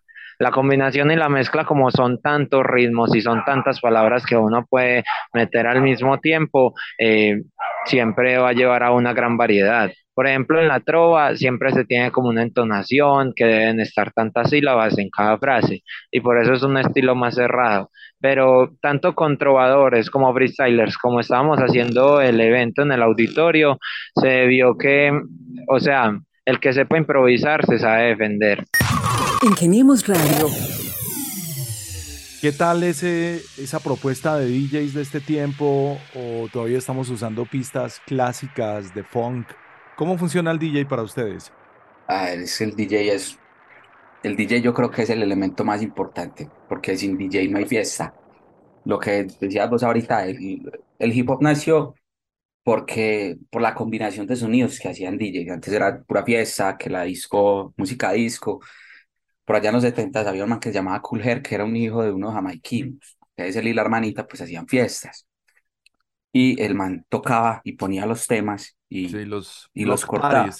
[0.44, 4.66] la combinación y la mezcla como son tantos ritmos y son tantas palabras que uno
[4.68, 5.02] puede
[5.33, 7.44] meter al mismo tiempo, eh,
[7.87, 9.90] siempre va a llevar a una gran variedad.
[10.12, 14.50] Por ejemplo, en la trova siempre se tiene como una entonación que deben estar tantas
[14.50, 17.88] sílabas en cada frase y por eso es un estilo más cerrado.
[18.20, 23.78] Pero tanto con trovadores como freestylers, como estábamos haciendo el evento en el auditorio,
[24.14, 25.11] se vio que,
[25.68, 26.12] o sea,
[26.44, 28.62] el que sepa improvisar se sabe defender.
[29.44, 30.48] Ingeniemos Radio.
[32.40, 38.00] ¿Qué tal ese, esa propuesta de DJs de este tiempo o todavía estamos usando pistas
[38.07, 39.46] clásicas de funk?
[39.96, 41.52] ¿Cómo funciona el DJ para ustedes?
[42.09, 43.38] Ah, es el DJ es
[44.22, 47.66] el DJ yo creo que es el elemento más importante porque sin DJ no hay
[47.66, 48.14] fiesta.
[48.87, 51.94] Lo que decías vos ahorita, el, el hip hop nació
[52.62, 55.52] porque por la combinación de sonidos que hacían DJ.
[55.52, 58.61] Antes era pura fiesta, que la disco, música disco,
[59.44, 61.64] por allá en los 70 había un man que se llamaba Cool Herc, que era
[61.64, 63.18] un hijo de unos jamaiquinos.
[63.37, 65.26] Entonces él y la hermanita pues hacían fiestas.
[66.33, 70.50] Y el man tocaba y ponía los temas y, los, y los, cortaba.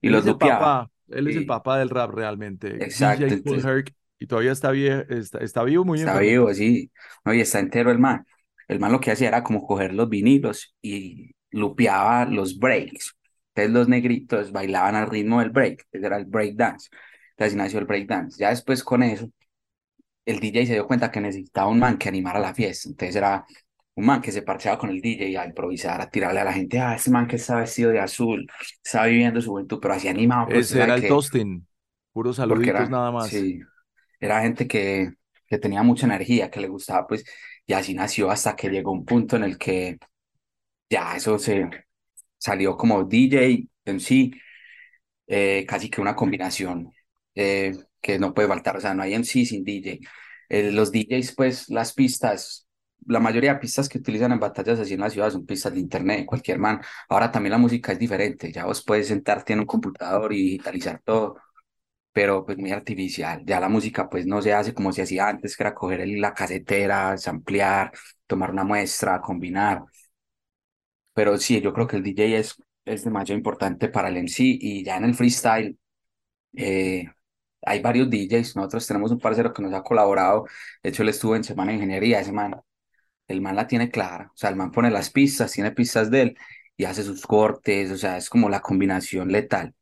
[0.00, 0.90] Y los dupeaba.
[1.08, 2.82] Él es el papá del rap realmente.
[2.84, 3.24] Exacto.
[3.24, 6.00] Herc, y todavía está, está, está vivo muy.
[6.00, 6.90] Está vivo, sí.
[7.24, 8.26] No, y está entero el man.
[8.68, 13.16] El man lo que hacía era como coger los vinilos y lupeaba los breaks.
[13.54, 15.86] Entonces los negritos bailaban al ritmo del break.
[15.92, 16.88] Era el break dance
[17.44, 18.38] así nació el breakdance.
[18.38, 19.28] Ya después con eso,
[20.24, 22.88] el DJ se dio cuenta que necesitaba un man que animara la fiesta.
[22.88, 23.44] Entonces era
[23.94, 26.80] un man que se parcheaba con el DJ a improvisar, a tirarle a la gente,
[26.80, 28.46] ah, ese man que está vestido de azul,
[28.82, 30.46] está viviendo su juventud, pero así animado.
[30.46, 31.66] Pues, Ese era el toasting,
[32.12, 33.28] puros saluditos nada más.
[33.28, 33.60] Sí,
[34.18, 35.12] era gente que,
[35.46, 37.24] que tenía mucha energía, que le gustaba, pues,
[37.66, 39.98] y así nació hasta que llegó un punto en el que
[40.88, 41.68] ya eso se
[42.38, 44.32] salió como DJ en sí,
[45.26, 46.92] eh, casi que una combinación
[47.34, 50.08] eh, que no puede faltar, o sea, no hay MC sin DJ.
[50.48, 52.66] Eh, los DJs, pues, las pistas,
[53.06, 55.80] la mayoría de pistas que utilizan en batallas así en la ciudad son pistas de
[55.80, 56.80] internet, cualquier man.
[57.08, 61.00] Ahora también la música es diferente, ya vos puedes sentarte en un computador y digitalizar
[61.04, 61.36] todo,
[62.12, 63.42] pero pues muy artificial.
[63.46, 66.34] Ya la música pues no se hace como se hacía antes, que era coger la
[66.34, 67.92] casetera, ampliar,
[68.26, 69.82] tomar una muestra, combinar.
[71.14, 74.84] Pero sí, yo creo que el DJ es, es demasiado importante para el MC y
[74.84, 75.78] ya en el freestyle,
[76.54, 77.06] eh,
[77.62, 80.46] hay varios DJs, nosotros tenemos un parcero que nos ha colaborado,
[80.82, 82.60] de hecho él estuvo en Semana de Ingeniería, ese man,
[83.28, 86.22] el man la tiene clara, o sea, el man pone las pistas, tiene pistas de
[86.22, 86.38] él
[86.76, 89.74] y hace sus cortes, o sea, es como la combinación letal.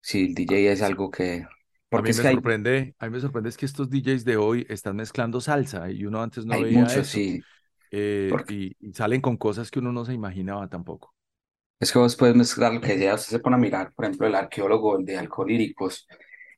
[0.00, 1.46] Sí, el DJ es algo que...
[1.88, 4.66] Porque a mí me sorprende, a mí me sorprende es que estos DJs de hoy
[4.70, 7.04] están mezclando salsa y uno antes no hay veía muchos, eso.
[7.04, 7.42] sí.
[7.90, 11.14] Eh, y, y salen con cosas que uno no se imaginaba tampoco.
[11.80, 14.26] Es que vos puedes mezclar lo que sea, usted se pone a mirar, por ejemplo,
[14.26, 16.06] el arqueólogo de Alcolíricos,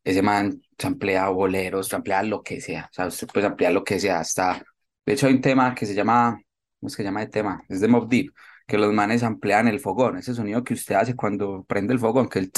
[0.05, 3.73] ese man se amplía boleros, se amplía lo que sea, o sea, usted puede ampliar
[3.73, 4.63] lo que sea hasta,
[5.07, 6.41] de hecho hay un tema que se llama,
[6.79, 7.63] ¿cómo es que se llama el tema?
[7.69, 8.33] Es de Mob Deep,
[8.67, 12.29] que los manes amplían el fogón, ese sonido que usted hace cuando prende el fogón,
[12.29, 12.53] que el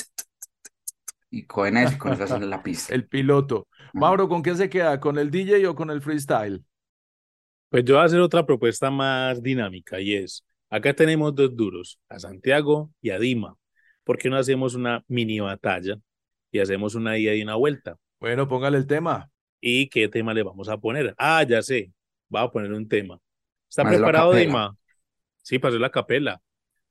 [1.30, 2.94] y cogen eso con eso hacen la pista.
[2.94, 3.68] el piloto.
[3.92, 5.00] Mauro, ¿con qué se queda?
[5.00, 6.64] ¿Con el DJ o con el freestyle?
[7.68, 11.98] Pues yo voy a hacer otra propuesta más dinámica y es, acá tenemos dos duros,
[12.08, 13.56] a Santiago y a Dima.
[14.04, 15.98] ¿Por qué no hacemos una mini batalla
[16.56, 17.96] y hacemos una ida y una vuelta.
[18.18, 19.30] Bueno, póngale el tema.
[19.60, 21.14] ¿Y qué tema le vamos a poner?
[21.18, 21.92] Ah, ya sé,
[22.34, 23.18] va a poner un tema.
[23.68, 24.76] ¿Está preparado, Dima?
[25.42, 26.40] Sí, pasó la capela.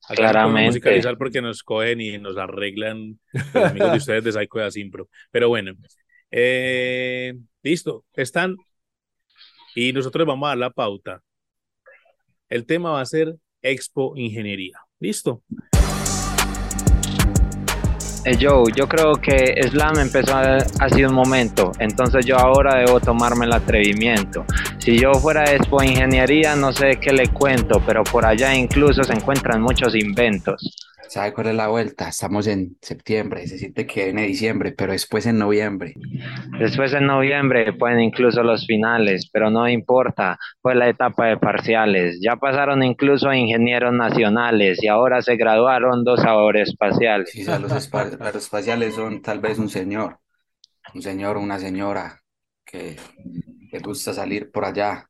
[0.07, 0.67] Acá Claramente.
[0.67, 5.09] musicalizar porque nos cogen y nos arreglan los amigos de ustedes de Psycho de Asimpro.
[5.31, 5.73] Pero bueno,
[6.31, 8.55] eh, listo, están.
[9.73, 11.21] Y nosotros vamos a dar la pauta.
[12.49, 14.79] El tema va a ser Expo Ingeniería.
[14.99, 15.41] ¿Listo?
[18.25, 23.45] Eh, Joe, yo creo que Slam empezó hace un momento, entonces yo ahora debo tomarme
[23.45, 24.43] el atrevimiento.
[24.85, 29.13] Si yo fuera de Ingeniería, no sé qué le cuento, pero por allá incluso se
[29.13, 30.61] encuentran muchos inventos.
[31.09, 32.07] ¿Sabe cuál es la vuelta?
[32.07, 35.95] Estamos en septiembre, se siente que viene diciembre, pero después en noviembre.
[36.59, 42.19] Después en noviembre pueden incluso los finales, pero no importa, fue la etapa de parciales.
[42.21, 47.31] Ya pasaron incluso a ingenieros nacionales y ahora se graduaron dos aeroespaciales.
[47.31, 50.19] Sí, los aeroespaciales son tal vez un señor,
[50.93, 52.21] un señor o una señora
[52.63, 52.97] que
[53.75, 55.09] le gusta salir por allá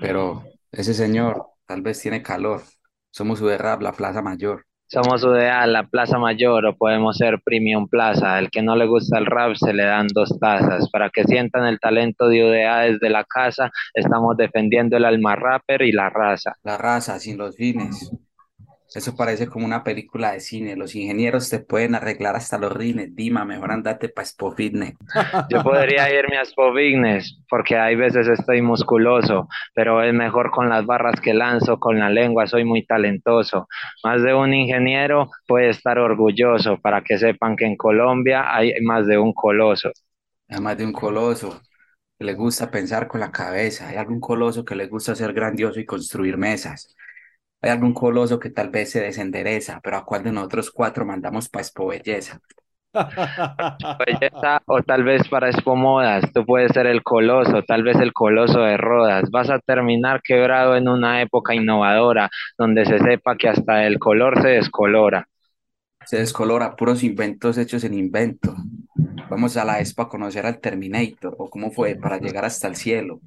[0.00, 2.62] pero ese señor tal vez tiene calor.
[3.10, 4.64] Somos UDRAP, la Plaza Mayor.
[4.88, 8.38] Somos UDA, la Plaza Mayor, o podemos ser Premium Plaza.
[8.38, 10.88] El que no le gusta el rap se le dan dos tazas.
[10.90, 15.82] Para que sientan el talento de UDA desde la casa, estamos defendiendo el alma rapper
[15.82, 16.54] y la raza.
[16.62, 18.12] La raza, sin los fines.
[18.94, 20.76] Eso parece como una película de cine.
[20.76, 23.14] Los ingenieros te pueden arreglar hasta los rines.
[23.14, 24.94] Dima, mejor andate para Expo Fitness.
[25.48, 30.68] Yo podría irme a Expo Fitness porque hay veces estoy musculoso, pero es mejor con
[30.68, 33.68] las barras que lanzo, con la lengua, soy muy talentoso.
[34.04, 39.06] Más de un ingeniero puede estar orgulloso para que sepan que en Colombia hay más
[39.06, 39.90] de un coloso.
[40.48, 41.60] Hay más de un coloso
[42.18, 43.88] que le gusta pensar con la cabeza.
[43.88, 46.94] Hay algún coloso que le gusta ser grandioso y construir mesas.
[47.66, 51.48] Hay algún coloso que tal vez se desendereza, pero ¿a cuál de nosotros cuatro mandamos
[51.48, 52.38] para Expo Belleza?
[53.98, 58.12] Belleza o tal vez para Expo Modas, tú puedes ser el coloso, tal vez el
[58.12, 59.32] coloso de Rodas.
[59.32, 64.40] Vas a terminar quebrado en una época innovadora, donde se sepa que hasta el color
[64.40, 65.26] se descolora.
[66.04, 68.54] Se descolora, puros inventos hechos en invento.
[69.28, 72.76] Vamos a la Expo a conocer al Terminator, o cómo fue para llegar hasta el
[72.76, 73.18] cielo.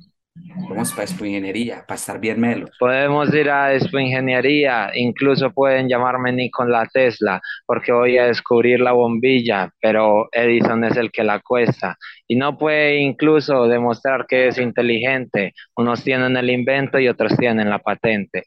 [0.69, 2.69] Vamos para Expo Ingeniería, para estar bien melos.
[2.79, 8.91] Podemos ir a Expo Ingeniería, incluso pueden llamarme Nikola Tesla, porque voy a descubrir la
[8.91, 11.97] bombilla, pero Edison es el que la cuesta.
[12.27, 15.53] Y no puede incluso demostrar que es inteligente.
[15.75, 18.45] Unos tienen el invento y otros tienen la patente.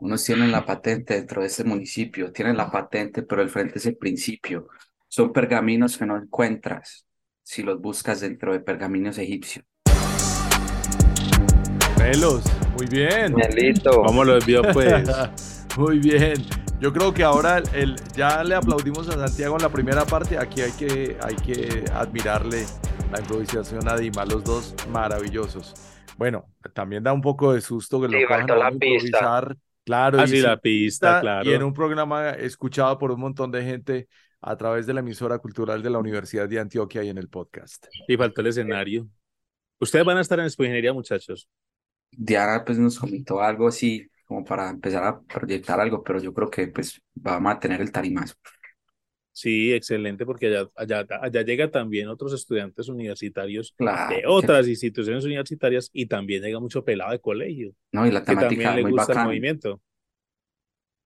[0.00, 3.86] Unos tienen la patente dentro de ese municipio, tienen la patente, pero el frente es
[3.86, 4.66] el principio.
[5.06, 7.06] Son pergaminos que no encuentras
[7.42, 9.64] si los buscas dentro de pergaminos egipcios.
[12.00, 12.42] Pelos,
[12.78, 13.34] muy bien.
[13.34, 14.02] Melito.
[14.02, 15.06] ¿Cómo lo envió, pues?
[15.76, 16.34] Muy bien.
[16.80, 20.38] Yo creo que ahora el, ya le aplaudimos a Santiago en la primera parte.
[20.38, 22.64] Aquí hay que, hay que admirarle
[23.12, 25.74] la improvisación a Dima, los dos maravillosos.
[26.16, 29.56] Bueno, también da un poco de susto que lo Sí, cojan faltó a la improvisar.
[29.84, 31.48] Claro, Así y la pista, claro.
[31.48, 34.08] Y en un programa escuchado por un montón de gente
[34.40, 37.86] a través de la emisora cultural de la Universidad de Antioquia y en el podcast.
[38.08, 39.06] Y faltó el escenario.
[39.78, 41.46] Ustedes van a estar en Expo Ingeniería, muchachos.
[42.12, 46.50] Diana pues nos comentó algo así como para empezar a proyectar algo, pero yo creo
[46.50, 48.34] que pues vamos a tener el tarimazo.
[49.32, 54.68] Sí, excelente, porque allá, allá, allá llega también otros estudiantes universitarios Claro, de que- otras
[54.68, 58.76] instituciones universitarias y también llega mucho pelado de colegio, No, y la que también temática
[58.76, 59.80] le muy gusta el movimiento.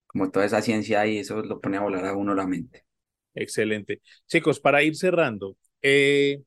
[0.06, 2.86] Como toda esa ciencia ahí, eso lo pone a volar a uno la mente.
[3.34, 4.00] Excelente.
[4.26, 6.42] Chicos, para ir cerrando, eh,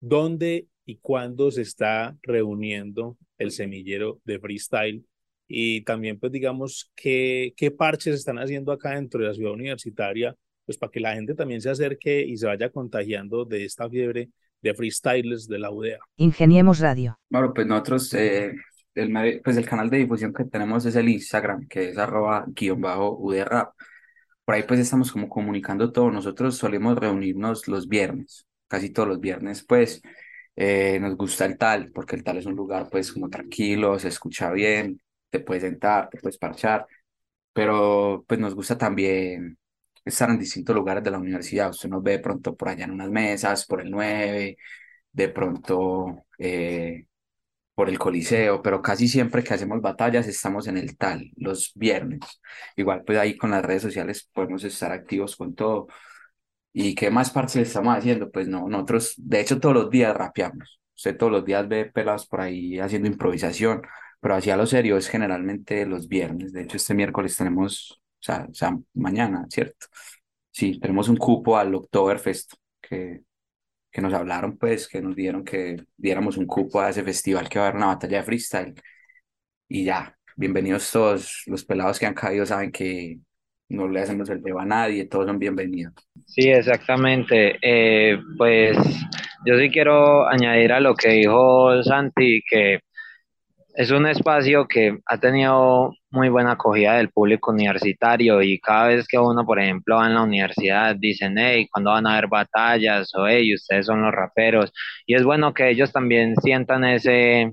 [0.00, 5.04] ¿dónde y cuándo se está reuniendo el semillero de freestyle?
[5.46, 10.34] Y también, pues, digamos, ¿qué, qué parches están haciendo acá dentro de la ciudad universitaria?
[10.64, 14.30] Pues para que la gente también se acerque y se vaya contagiando de esta fiebre
[14.62, 15.98] de freestylers de la UDA.
[16.16, 17.18] Ingeniemos Radio.
[17.28, 18.54] Bueno, pues nosotros, eh,
[18.94, 22.80] el, pues el canal de difusión que tenemos es el Instagram, que es arroba guion
[22.80, 23.74] bajo UDRAP.
[24.42, 26.10] Por ahí pues estamos como comunicando todo.
[26.10, 30.00] Nosotros solemos reunirnos los viernes, casi todos los viernes, pues
[30.58, 34.08] eh, nos gusta el tal, porque el tal es un lugar pues como tranquilo, se
[34.08, 35.00] escucha bien,
[35.30, 36.86] te puedes sentar, te puedes parchar,
[37.52, 39.58] pero pues nos gusta también
[40.04, 41.70] estar en distintos lugares de la universidad.
[41.70, 44.56] Usted nos ve de pronto por allá en unas mesas, por el 9,
[45.12, 47.06] de pronto eh,
[47.74, 52.20] por el Coliseo, pero casi siempre que hacemos batallas estamos en el tal, los viernes.
[52.76, 55.86] Igual pues ahí con las redes sociales podemos estar activos con todo.
[56.72, 58.30] ¿Y qué más partes estamos haciendo?
[58.30, 60.80] Pues no, nosotros de hecho todos los días rapeamos.
[60.96, 63.82] Usted todos los días ve pelados por ahí haciendo improvisación,
[64.20, 66.52] pero hacia lo serio es generalmente los viernes.
[66.52, 69.86] De hecho este miércoles tenemos, o sea, o sea, mañana, ¿cierto?
[70.50, 73.22] Sí, tenemos un cupo al Oktoberfest que
[73.90, 77.58] que nos hablaron, pues, que nos dieron que diéramos un cupo a ese festival que
[77.58, 78.74] va a haber una batalla de freestyle.
[79.68, 81.42] Y ya, bienvenidos todos.
[81.46, 83.18] Los pelados que han caído saben que
[83.68, 85.92] no le hacemos el dedo a nadie, todos son bienvenidos.
[86.26, 87.58] Sí, exactamente.
[87.62, 88.76] Eh, pues
[89.44, 92.80] yo sí quiero añadir a lo que dijo Santi, que
[93.74, 99.06] es un espacio que ha tenido muy buena acogida del público universitario y cada vez
[99.06, 103.14] que uno, por ejemplo, va en la universidad, dicen, hey, ¿cuándo van a haber batallas?
[103.14, 104.72] O hey, ustedes son los raperos.
[105.06, 107.52] Y es bueno que ellos también sientan ese,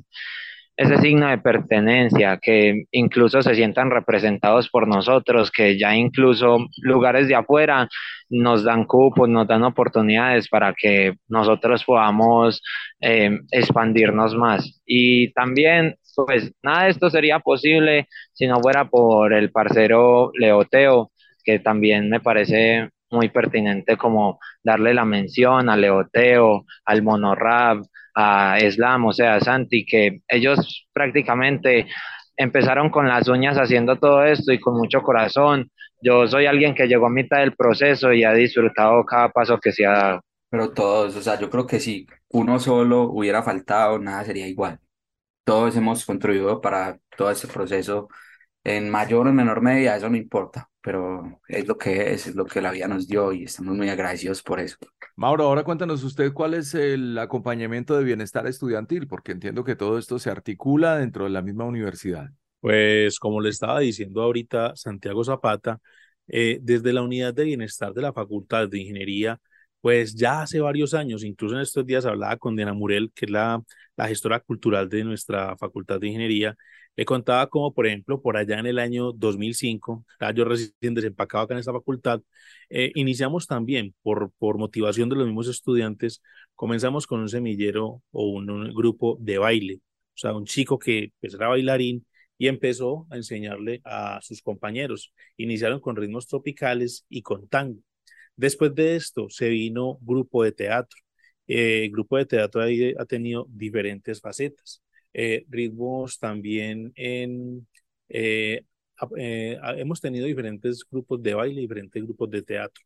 [0.78, 7.28] ese signo de pertenencia, que incluso se sientan representados por nosotros, que ya incluso lugares
[7.28, 7.88] de afuera
[8.30, 12.61] nos dan cupos, nos dan oportunidades para que nosotros podamos
[12.99, 14.82] eh, expandirnos más.
[14.86, 21.11] Y también, pues nada de esto sería posible si no fuera por el parcero Leoteo,
[21.43, 27.84] que también me parece muy pertinente como darle la mención al Leoteo, al Monorrap,
[28.16, 31.88] a Islam, o sea, Santi, que ellos prácticamente
[32.38, 35.70] empezaron con las uñas haciendo todo esto y con mucho corazón.
[36.01, 39.72] Yo soy alguien que llegó a mitad del proceso y ha disfrutado cada paso que
[39.72, 40.22] se ha dado.
[40.49, 44.80] Pero todos, o sea, yo creo que si uno solo hubiera faltado, nada sería igual.
[45.43, 48.07] Todos hemos contribuido para todo ese proceso
[48.66, 52.45] en mayor o menor medida, eso no importa, pero es lo que es, es lo
[52.45, 54.78] que la vida nos dio y estamos muy agradecidos por eso.
[55.16, 59.99] Mauro, ahora cuéntanos usted cuál es el acompañamiento de bienestar estudiantil, porque entiendo que todo
[59.99, 62.30] esto se articula dentro de la misma universidad.
[62.59, 65.80] Pues como le estaba diciendo ahorita Santiago Zapata,
[66.28, 69.39] eh, desde la unidad de bienestar de la Facultad de Ingeniería,
[69.80, 73.32] pues ya hace varios años, incluso en estos días hablaba con Diana Murel, que es
[73.32, 73.61] la,
[73.95, 76.57] la gestora cultural de nuestra Facultad de Ingeniería,
[76.96, 81.54] le contaba como, por ejemplo, por allá en el año 2005, yo recién desempacado acá
[81.54, 82.22] en esta facultad,
[82.70, 86.22] eh, iniciamos también, por, por motivación de los mismos estudiantes,
[86.56, 89.82] comenzamos con un semillero o un, grupo de baile,
[90.16, 92.06] o sea, un chico que pues, era bailarín
[92.38, 95.14] y empezó a enseñarle a sus compañeros.
[95.38, 97.80] Iniciaron con ritmos tropicales y con tango.
[98.36, 101.00] Después de esto se vino grupo de teatro.
[101.48, 104.82] Eh, grupo de teatro ahí ha tenido diferentes facetas.
[105.18, 107.66] Eh, ritmos también en...
[108.09, 108.63] Eh,
[109.18, 112.84] eh, hemos tenido diferentes grupos de baile, diferentes grupos de teatro.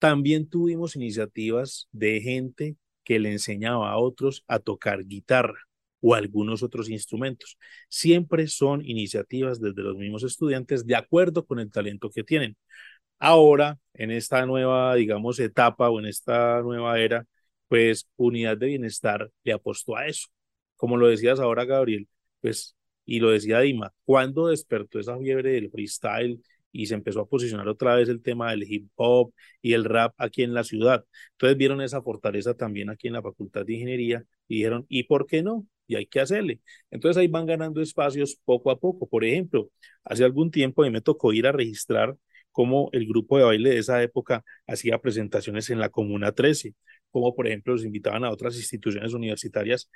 [0.00, 5.58] También tuvimos iniciativas de gente que le enseñaba a otros a tocar guitarra
[6.00, 7.58] o algunos otros instrumentos.
[7.88, 12.56] Siempre son iniciativas desde los mismos estudiantes de acuerdo con el talento que tienen.
[13.18, 17.26] Ahora, en esta nueva, digamos, etapa o en esta nueva era,
[17.68, 20.28] pues Unidad de Bienestar le apostó a eso.
[20.80, 22.08] Como lo decías ahora, Gabriel,
[22.40, 22.74] pues,
[23.04, 26.40] y lo decía Dima, cuando despertó esa fiebre del freestyle
[26.72, 30.14] y se empezó a posicionar otra vez el tema del hip hop y el rap
[30.16, 31.04] aquí en la ciudad.
[31.32, 35.26] Entonces vieron esa fortaleza también aquí en la Facultad de Ingeniería y dijeron, ¿y por
[35.26, 35.66] qué no?
[35.86, 36.60] Y hay que hacerle.
[36.90, 39.06] Entonces ahí van ganando espacios poco a poco.
[39.06, 39.70] Por ejemplo,
[40.04, 42.16] hace algún tiempo a mí me tocó ir a registrar
[42.52, 46.74] cómo el grupo de baile de esa época hacía presentaciones en la Comuna 13,
[47.10, 49.90] como por ejemplo los invitaban a otras instituciones universitarias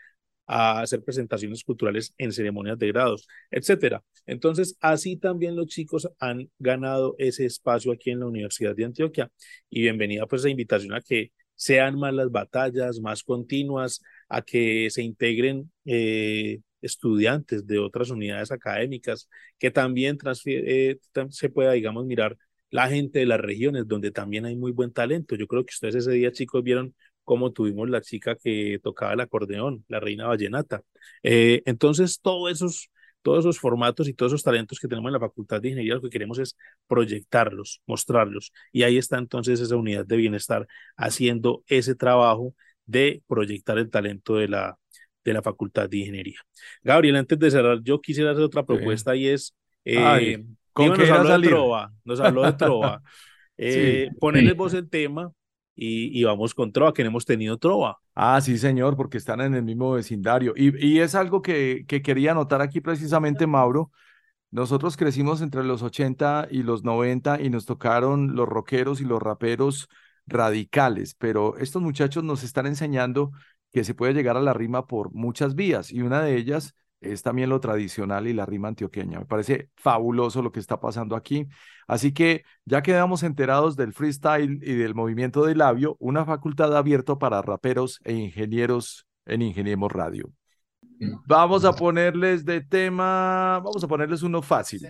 [0.46, 4.02] a hacer presentaciones culturales en ceremonias de grados, etcétera.
[4.26, 9.30] Entonces, así también los chicos han ganado ese espacio aquí en la Universidad de Antioquia
[9.70, 14.88] y bienvenida pues la invitación a que sean más las batallas, más continuas, a que
[14.90, 19.28] se integren eh, estudiantes de otras unidades académicas,
[19.58, 20.98] que también eh,
[21.30, 22.36] se pueda, digamos, mirar
[22.70, 25.36] la gente de las regiones donde también hay muy buen talento.
[25.36, 26.94] Yo creo que ustedes ese día, chicos, vieron
[27.24, 30.82] cómo tuvimos la chica que tocaba el acordeón, la reina vallenata.
[31.22, 32.90] Eh, entonces, todos esos,
[33.22, 36.02] todos esos formatos y todos esos talentos que tenemos en la Facultad de Ingeniería, lo
[36.02, 36.56] que queremos es
[36.86, 38.52] proyectarlos, mostrarlos.
[38.72, 40.66] Y ahí está entonces esa unidad de bienestar
[40.96, 42.54] haciendo ese trabajo
[42.86, 44.78] de proyectar el talento de la,
[45.24, 46.38] de la Facultad de Ingeniería.
[46.82, 49.54] Gabriel, antes de cerrar, yo quisiera hacer otra propuesta y es...
[49.86, 53.02] Eh, ¿con nos, habló de trova, nos habló de Trova.
[53.56, 55.32] Eh, Ponerles vos el tema
[55.74, 57.98] y, y, vamos con Trova, que no hemos tenido Trova.
[58.14, 60.54] Ah, sí, señor, porque están en el mismo vecindario.
[60.56, 63.90] Y, y es algo que, que quería anotar aquí precisamente, Mauro.
[64.50, 69.20] Nosotros crecimos entre los 80 y los 90 y nos tocaron los rockeros y los
[69.20, 69.88] raperos
[70.26, 73.32] radicales, pero estos muchachos nos están enseñando
[73.72, 76.74] que se puede llegar a la rima por muchas vías y una de ellas
[77.12, 79.20] es también lo tradicional y la rima antioqueña.
[79.20, 81.48] Me parece fabuloso lo que está pasando aquí.
[81.86, 87.16] Así que ya quedamos enterados del freestyle y del movimiento de labio, una facultad abierta
[87.18, 90.32] para raperos e ingenieros en Ingeniemos Radio.
[91.26, 94.86] Vamos a ponerles de tema, vamos a ponerles uno fácil.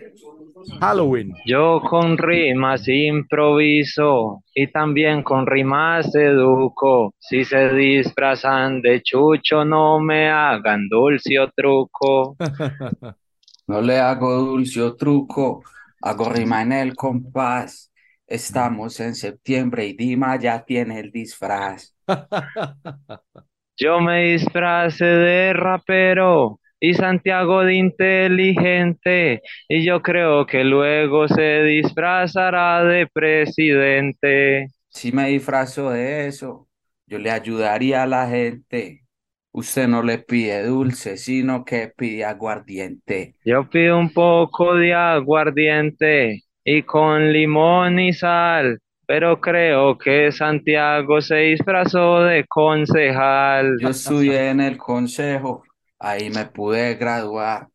[0.80, 1.32] Halloween.
[1.46, 7.14] Yo con rimas improviso y también con rimas educo.
[7.18, 12.36] Si se disfrazan de chucho, no me hagan dulce o truco.
[13.66, 15.62] no le hago dulce o truco,
[16.00, 17.90] hago rima en el compás.
[18.26, 21.94] Estamos en septiembre y Dima ya tiene el disfraz.
[23.77, 31.62] Yo me disfrace de rapero y Santiago de inteligente, y yo creo que luego se
[31.62, 34.68] disfrazará de presidente.
[34.91, 36.68] Si me disfrazo de eso,
[37.07, 39.03] yo le ayudaría a la gente.
[39.53, 43.35] Usted no le pide dulce, sino que pide aguardiente.
[43.45, 51.20] Yo pido un poco de aguardiente y con limón y sal pero creo que Santiago
[51.20, 53.76] se disfrazó de concejal.
[53.80, 55.62] Yo estudié en el consejo,
[55.98, 57.68] ahí me pude graduar.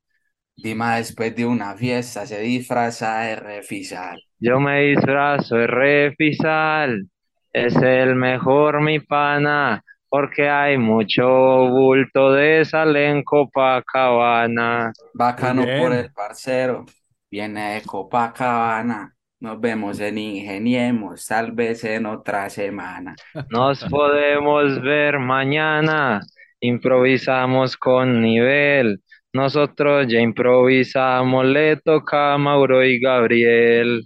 [0.56, 4.22] Dima después de una fiesta se disfraza de refisal.
[4.40, 7.08] Yo me disfrazo de refisal,
[7.54, 11.28] es el mejor mi pana, porque hay mucho
[11.70, 14.92] bulto de sal en Copacabana.
[15.14, 15.82] Bacano bien.
[15.82, 16.86] por el parcero,
[17.30, 19.16] viene de Copacabana.
[19.42, 23.16] Nos vemos en Ingeniemos, tal vez en otra semana.
[23.50, 26.20] Nos podemos ver mañana,
[26.60, 29.02] improvisamos con nivel.
[29.32, 34.06] Nosotros ya improvisamos, le toca a Mauro y Gabriel.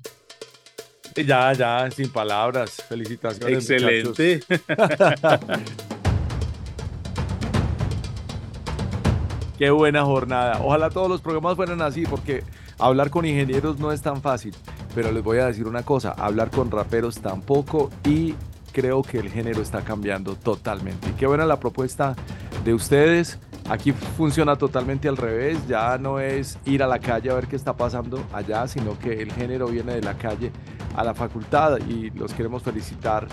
[1.16, 2.84] Ya, ya, sin palabras.
[2.88, 3.72] Felicitaciones.
[3.72, 4.40] Excelente.
[9.58, 10.60] Qué buena jornada.
[10.62, 12.44] Ojalá todos los programas fueran así, porque
[12.78, 14.54] hablar con ingenieros no es tan fácil.
[14.96, 18.36] Pero les voy a decir una cosa, hablar con raperos tampoco y
[18.72, 21.10] creo que el género está cambiando totalmente.
[21.10, 22.16] Y qué buena la propuesta
[22.64, 23.40] de ustedes.
[23.70, 27.56] Aquí funciona totalmente al revés, ya no es ir a la calle a ver qué
[27.56, 30.52] está pasando allá, sino que el género viene de la calle
[30.98, 33.28] a la facultad y los queremos felicitar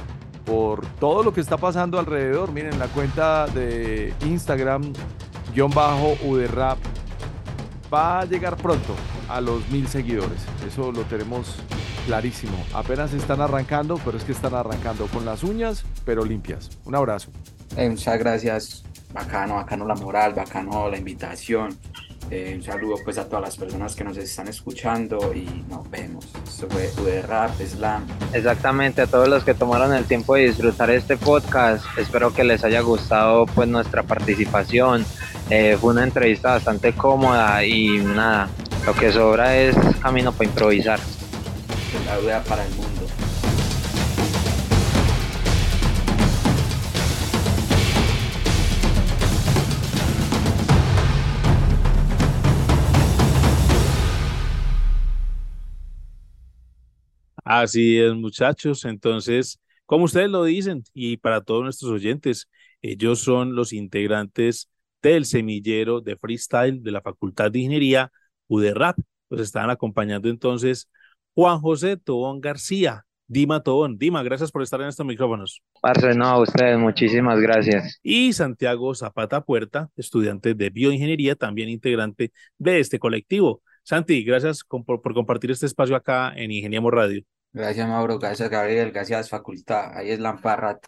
[0.46, 2.52] por todo lo que está pasando alrededor.
[2.52, 4.92] Miren, la cuenta de Instagram,
[5.52, 6.16] guion bajo
[7.92, 8.94] va a llegar pronto
[9.28, 10.40] a los mil seguidores.
[10.66, 11.56] Eso lo tenemos
[12.06, 12.56] clarísimo.
[12.74, 16.70] Apenas están arrancando, pero es que están arrancando con las uñas, pero limpias.
[16.84, 17.30] Un abrazo.
[17.76, 21.76] Eh, muchas gracias, bacano, bacano la moral, bacano la invitación.
[22.30, 26.24] Eh, un saludo pues a todas las personas que nos están escuchando y nos vemos.
[26.46, 28.06] Esto fue UD Rap, Slam.
[28.32, 32.62] Exactamente, a todos los que tomaron el tiempo de disfrutar este podcast, espero que les
[32.62, 35.04] haya gustado pues nuestra participación.
[35.50, 38.48] Eh, fue una entrevista bastante cómoda y nada,
[38.86, 41.00] lo que sobra es camino para improvisar.
[42.06, 42.99] La duda para el mundo.
[57.52, 58.84] Así es, muchachos.
[58.84, 62.48] Entonces, como ustedes lo dicen, y para todos nuestros oyentes,
[62.80, 64.70] ellos son los integrantes
[65.02, 68.12] del semillero de freestyle de la Facultad de Ingeniería
[68.46, 68.98] UDERAP.
[69.30, 70.88] Los están acompañando entonces
[71.34, 73.98] Juan José Tobón García, Dima Tobón.
[73.98, 75.60] Dima, gracias por estar en estos micrófonos.
[75.82, 77.98] Parce, no, a ustedes, muchísimas gracias.
[78.04, 83.60] Y Santiago Zapata Puerta, estudiante de bioingeniería, también integrante de este colectivo.
[83.82, 87.24] Santi, gracias por, por compartir este espacio acá en Ingeniemos Radio.
[87.52, 89.96] Gracias Mauro, gracias Gabriel, gracias facultad.
[89.96, 90.86] Ahí es Lamparrat.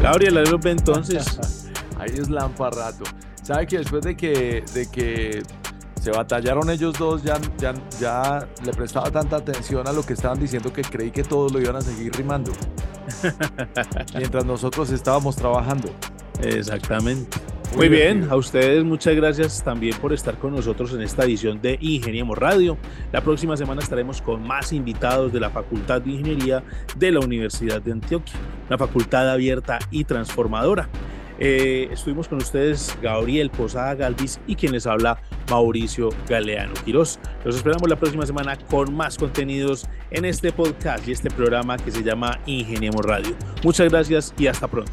[0.00, 1.70] Gabriel, ahí los ve entonces.
[1.98, 3.04] Ahí es Lamparrato.
[3.44, 5.42] ¿Sabe que después de que, de que
[6.00, 10.40] se batallaron ellos dos, ya, ya, ya le prestaba tanta atención a lo que estaban
[10.40, 12.50] diciendo que creí que todos lo iban a seguir rimando?
[14.16, 15.90] Mientras nosotros estábamos trabajando.
[16.40, 17.38] Exactamente.
[17.76, 21.78] Muy bien, a ustedes muchas gracias también por estar con nosotros en esta edición de
[21.80, 22.76] Ingeniemos Radio.
[23.12, 26.62] La próxima semana estaremos con más invitados de la Facultad de Ingeniería
[26.96, 28.34] de la Universidad de Antioquia,
[28.68, 30.88] una facultad abierta y transformadora.
[31.38, 35.20] Eh, estuvimos con ustedes Gabriel Posada Galvis y quien les habla
[35.50, 37.18] Mauricio Galeano Quirós.
[37.42, 41.90] Los esperamos la próxima semana con más contenidos en este podcast y este programa que
[41.90, 43.34] se llama Ingeniemos Radio.
[43.64, 44.92] Muchas gracias y hasta pronto.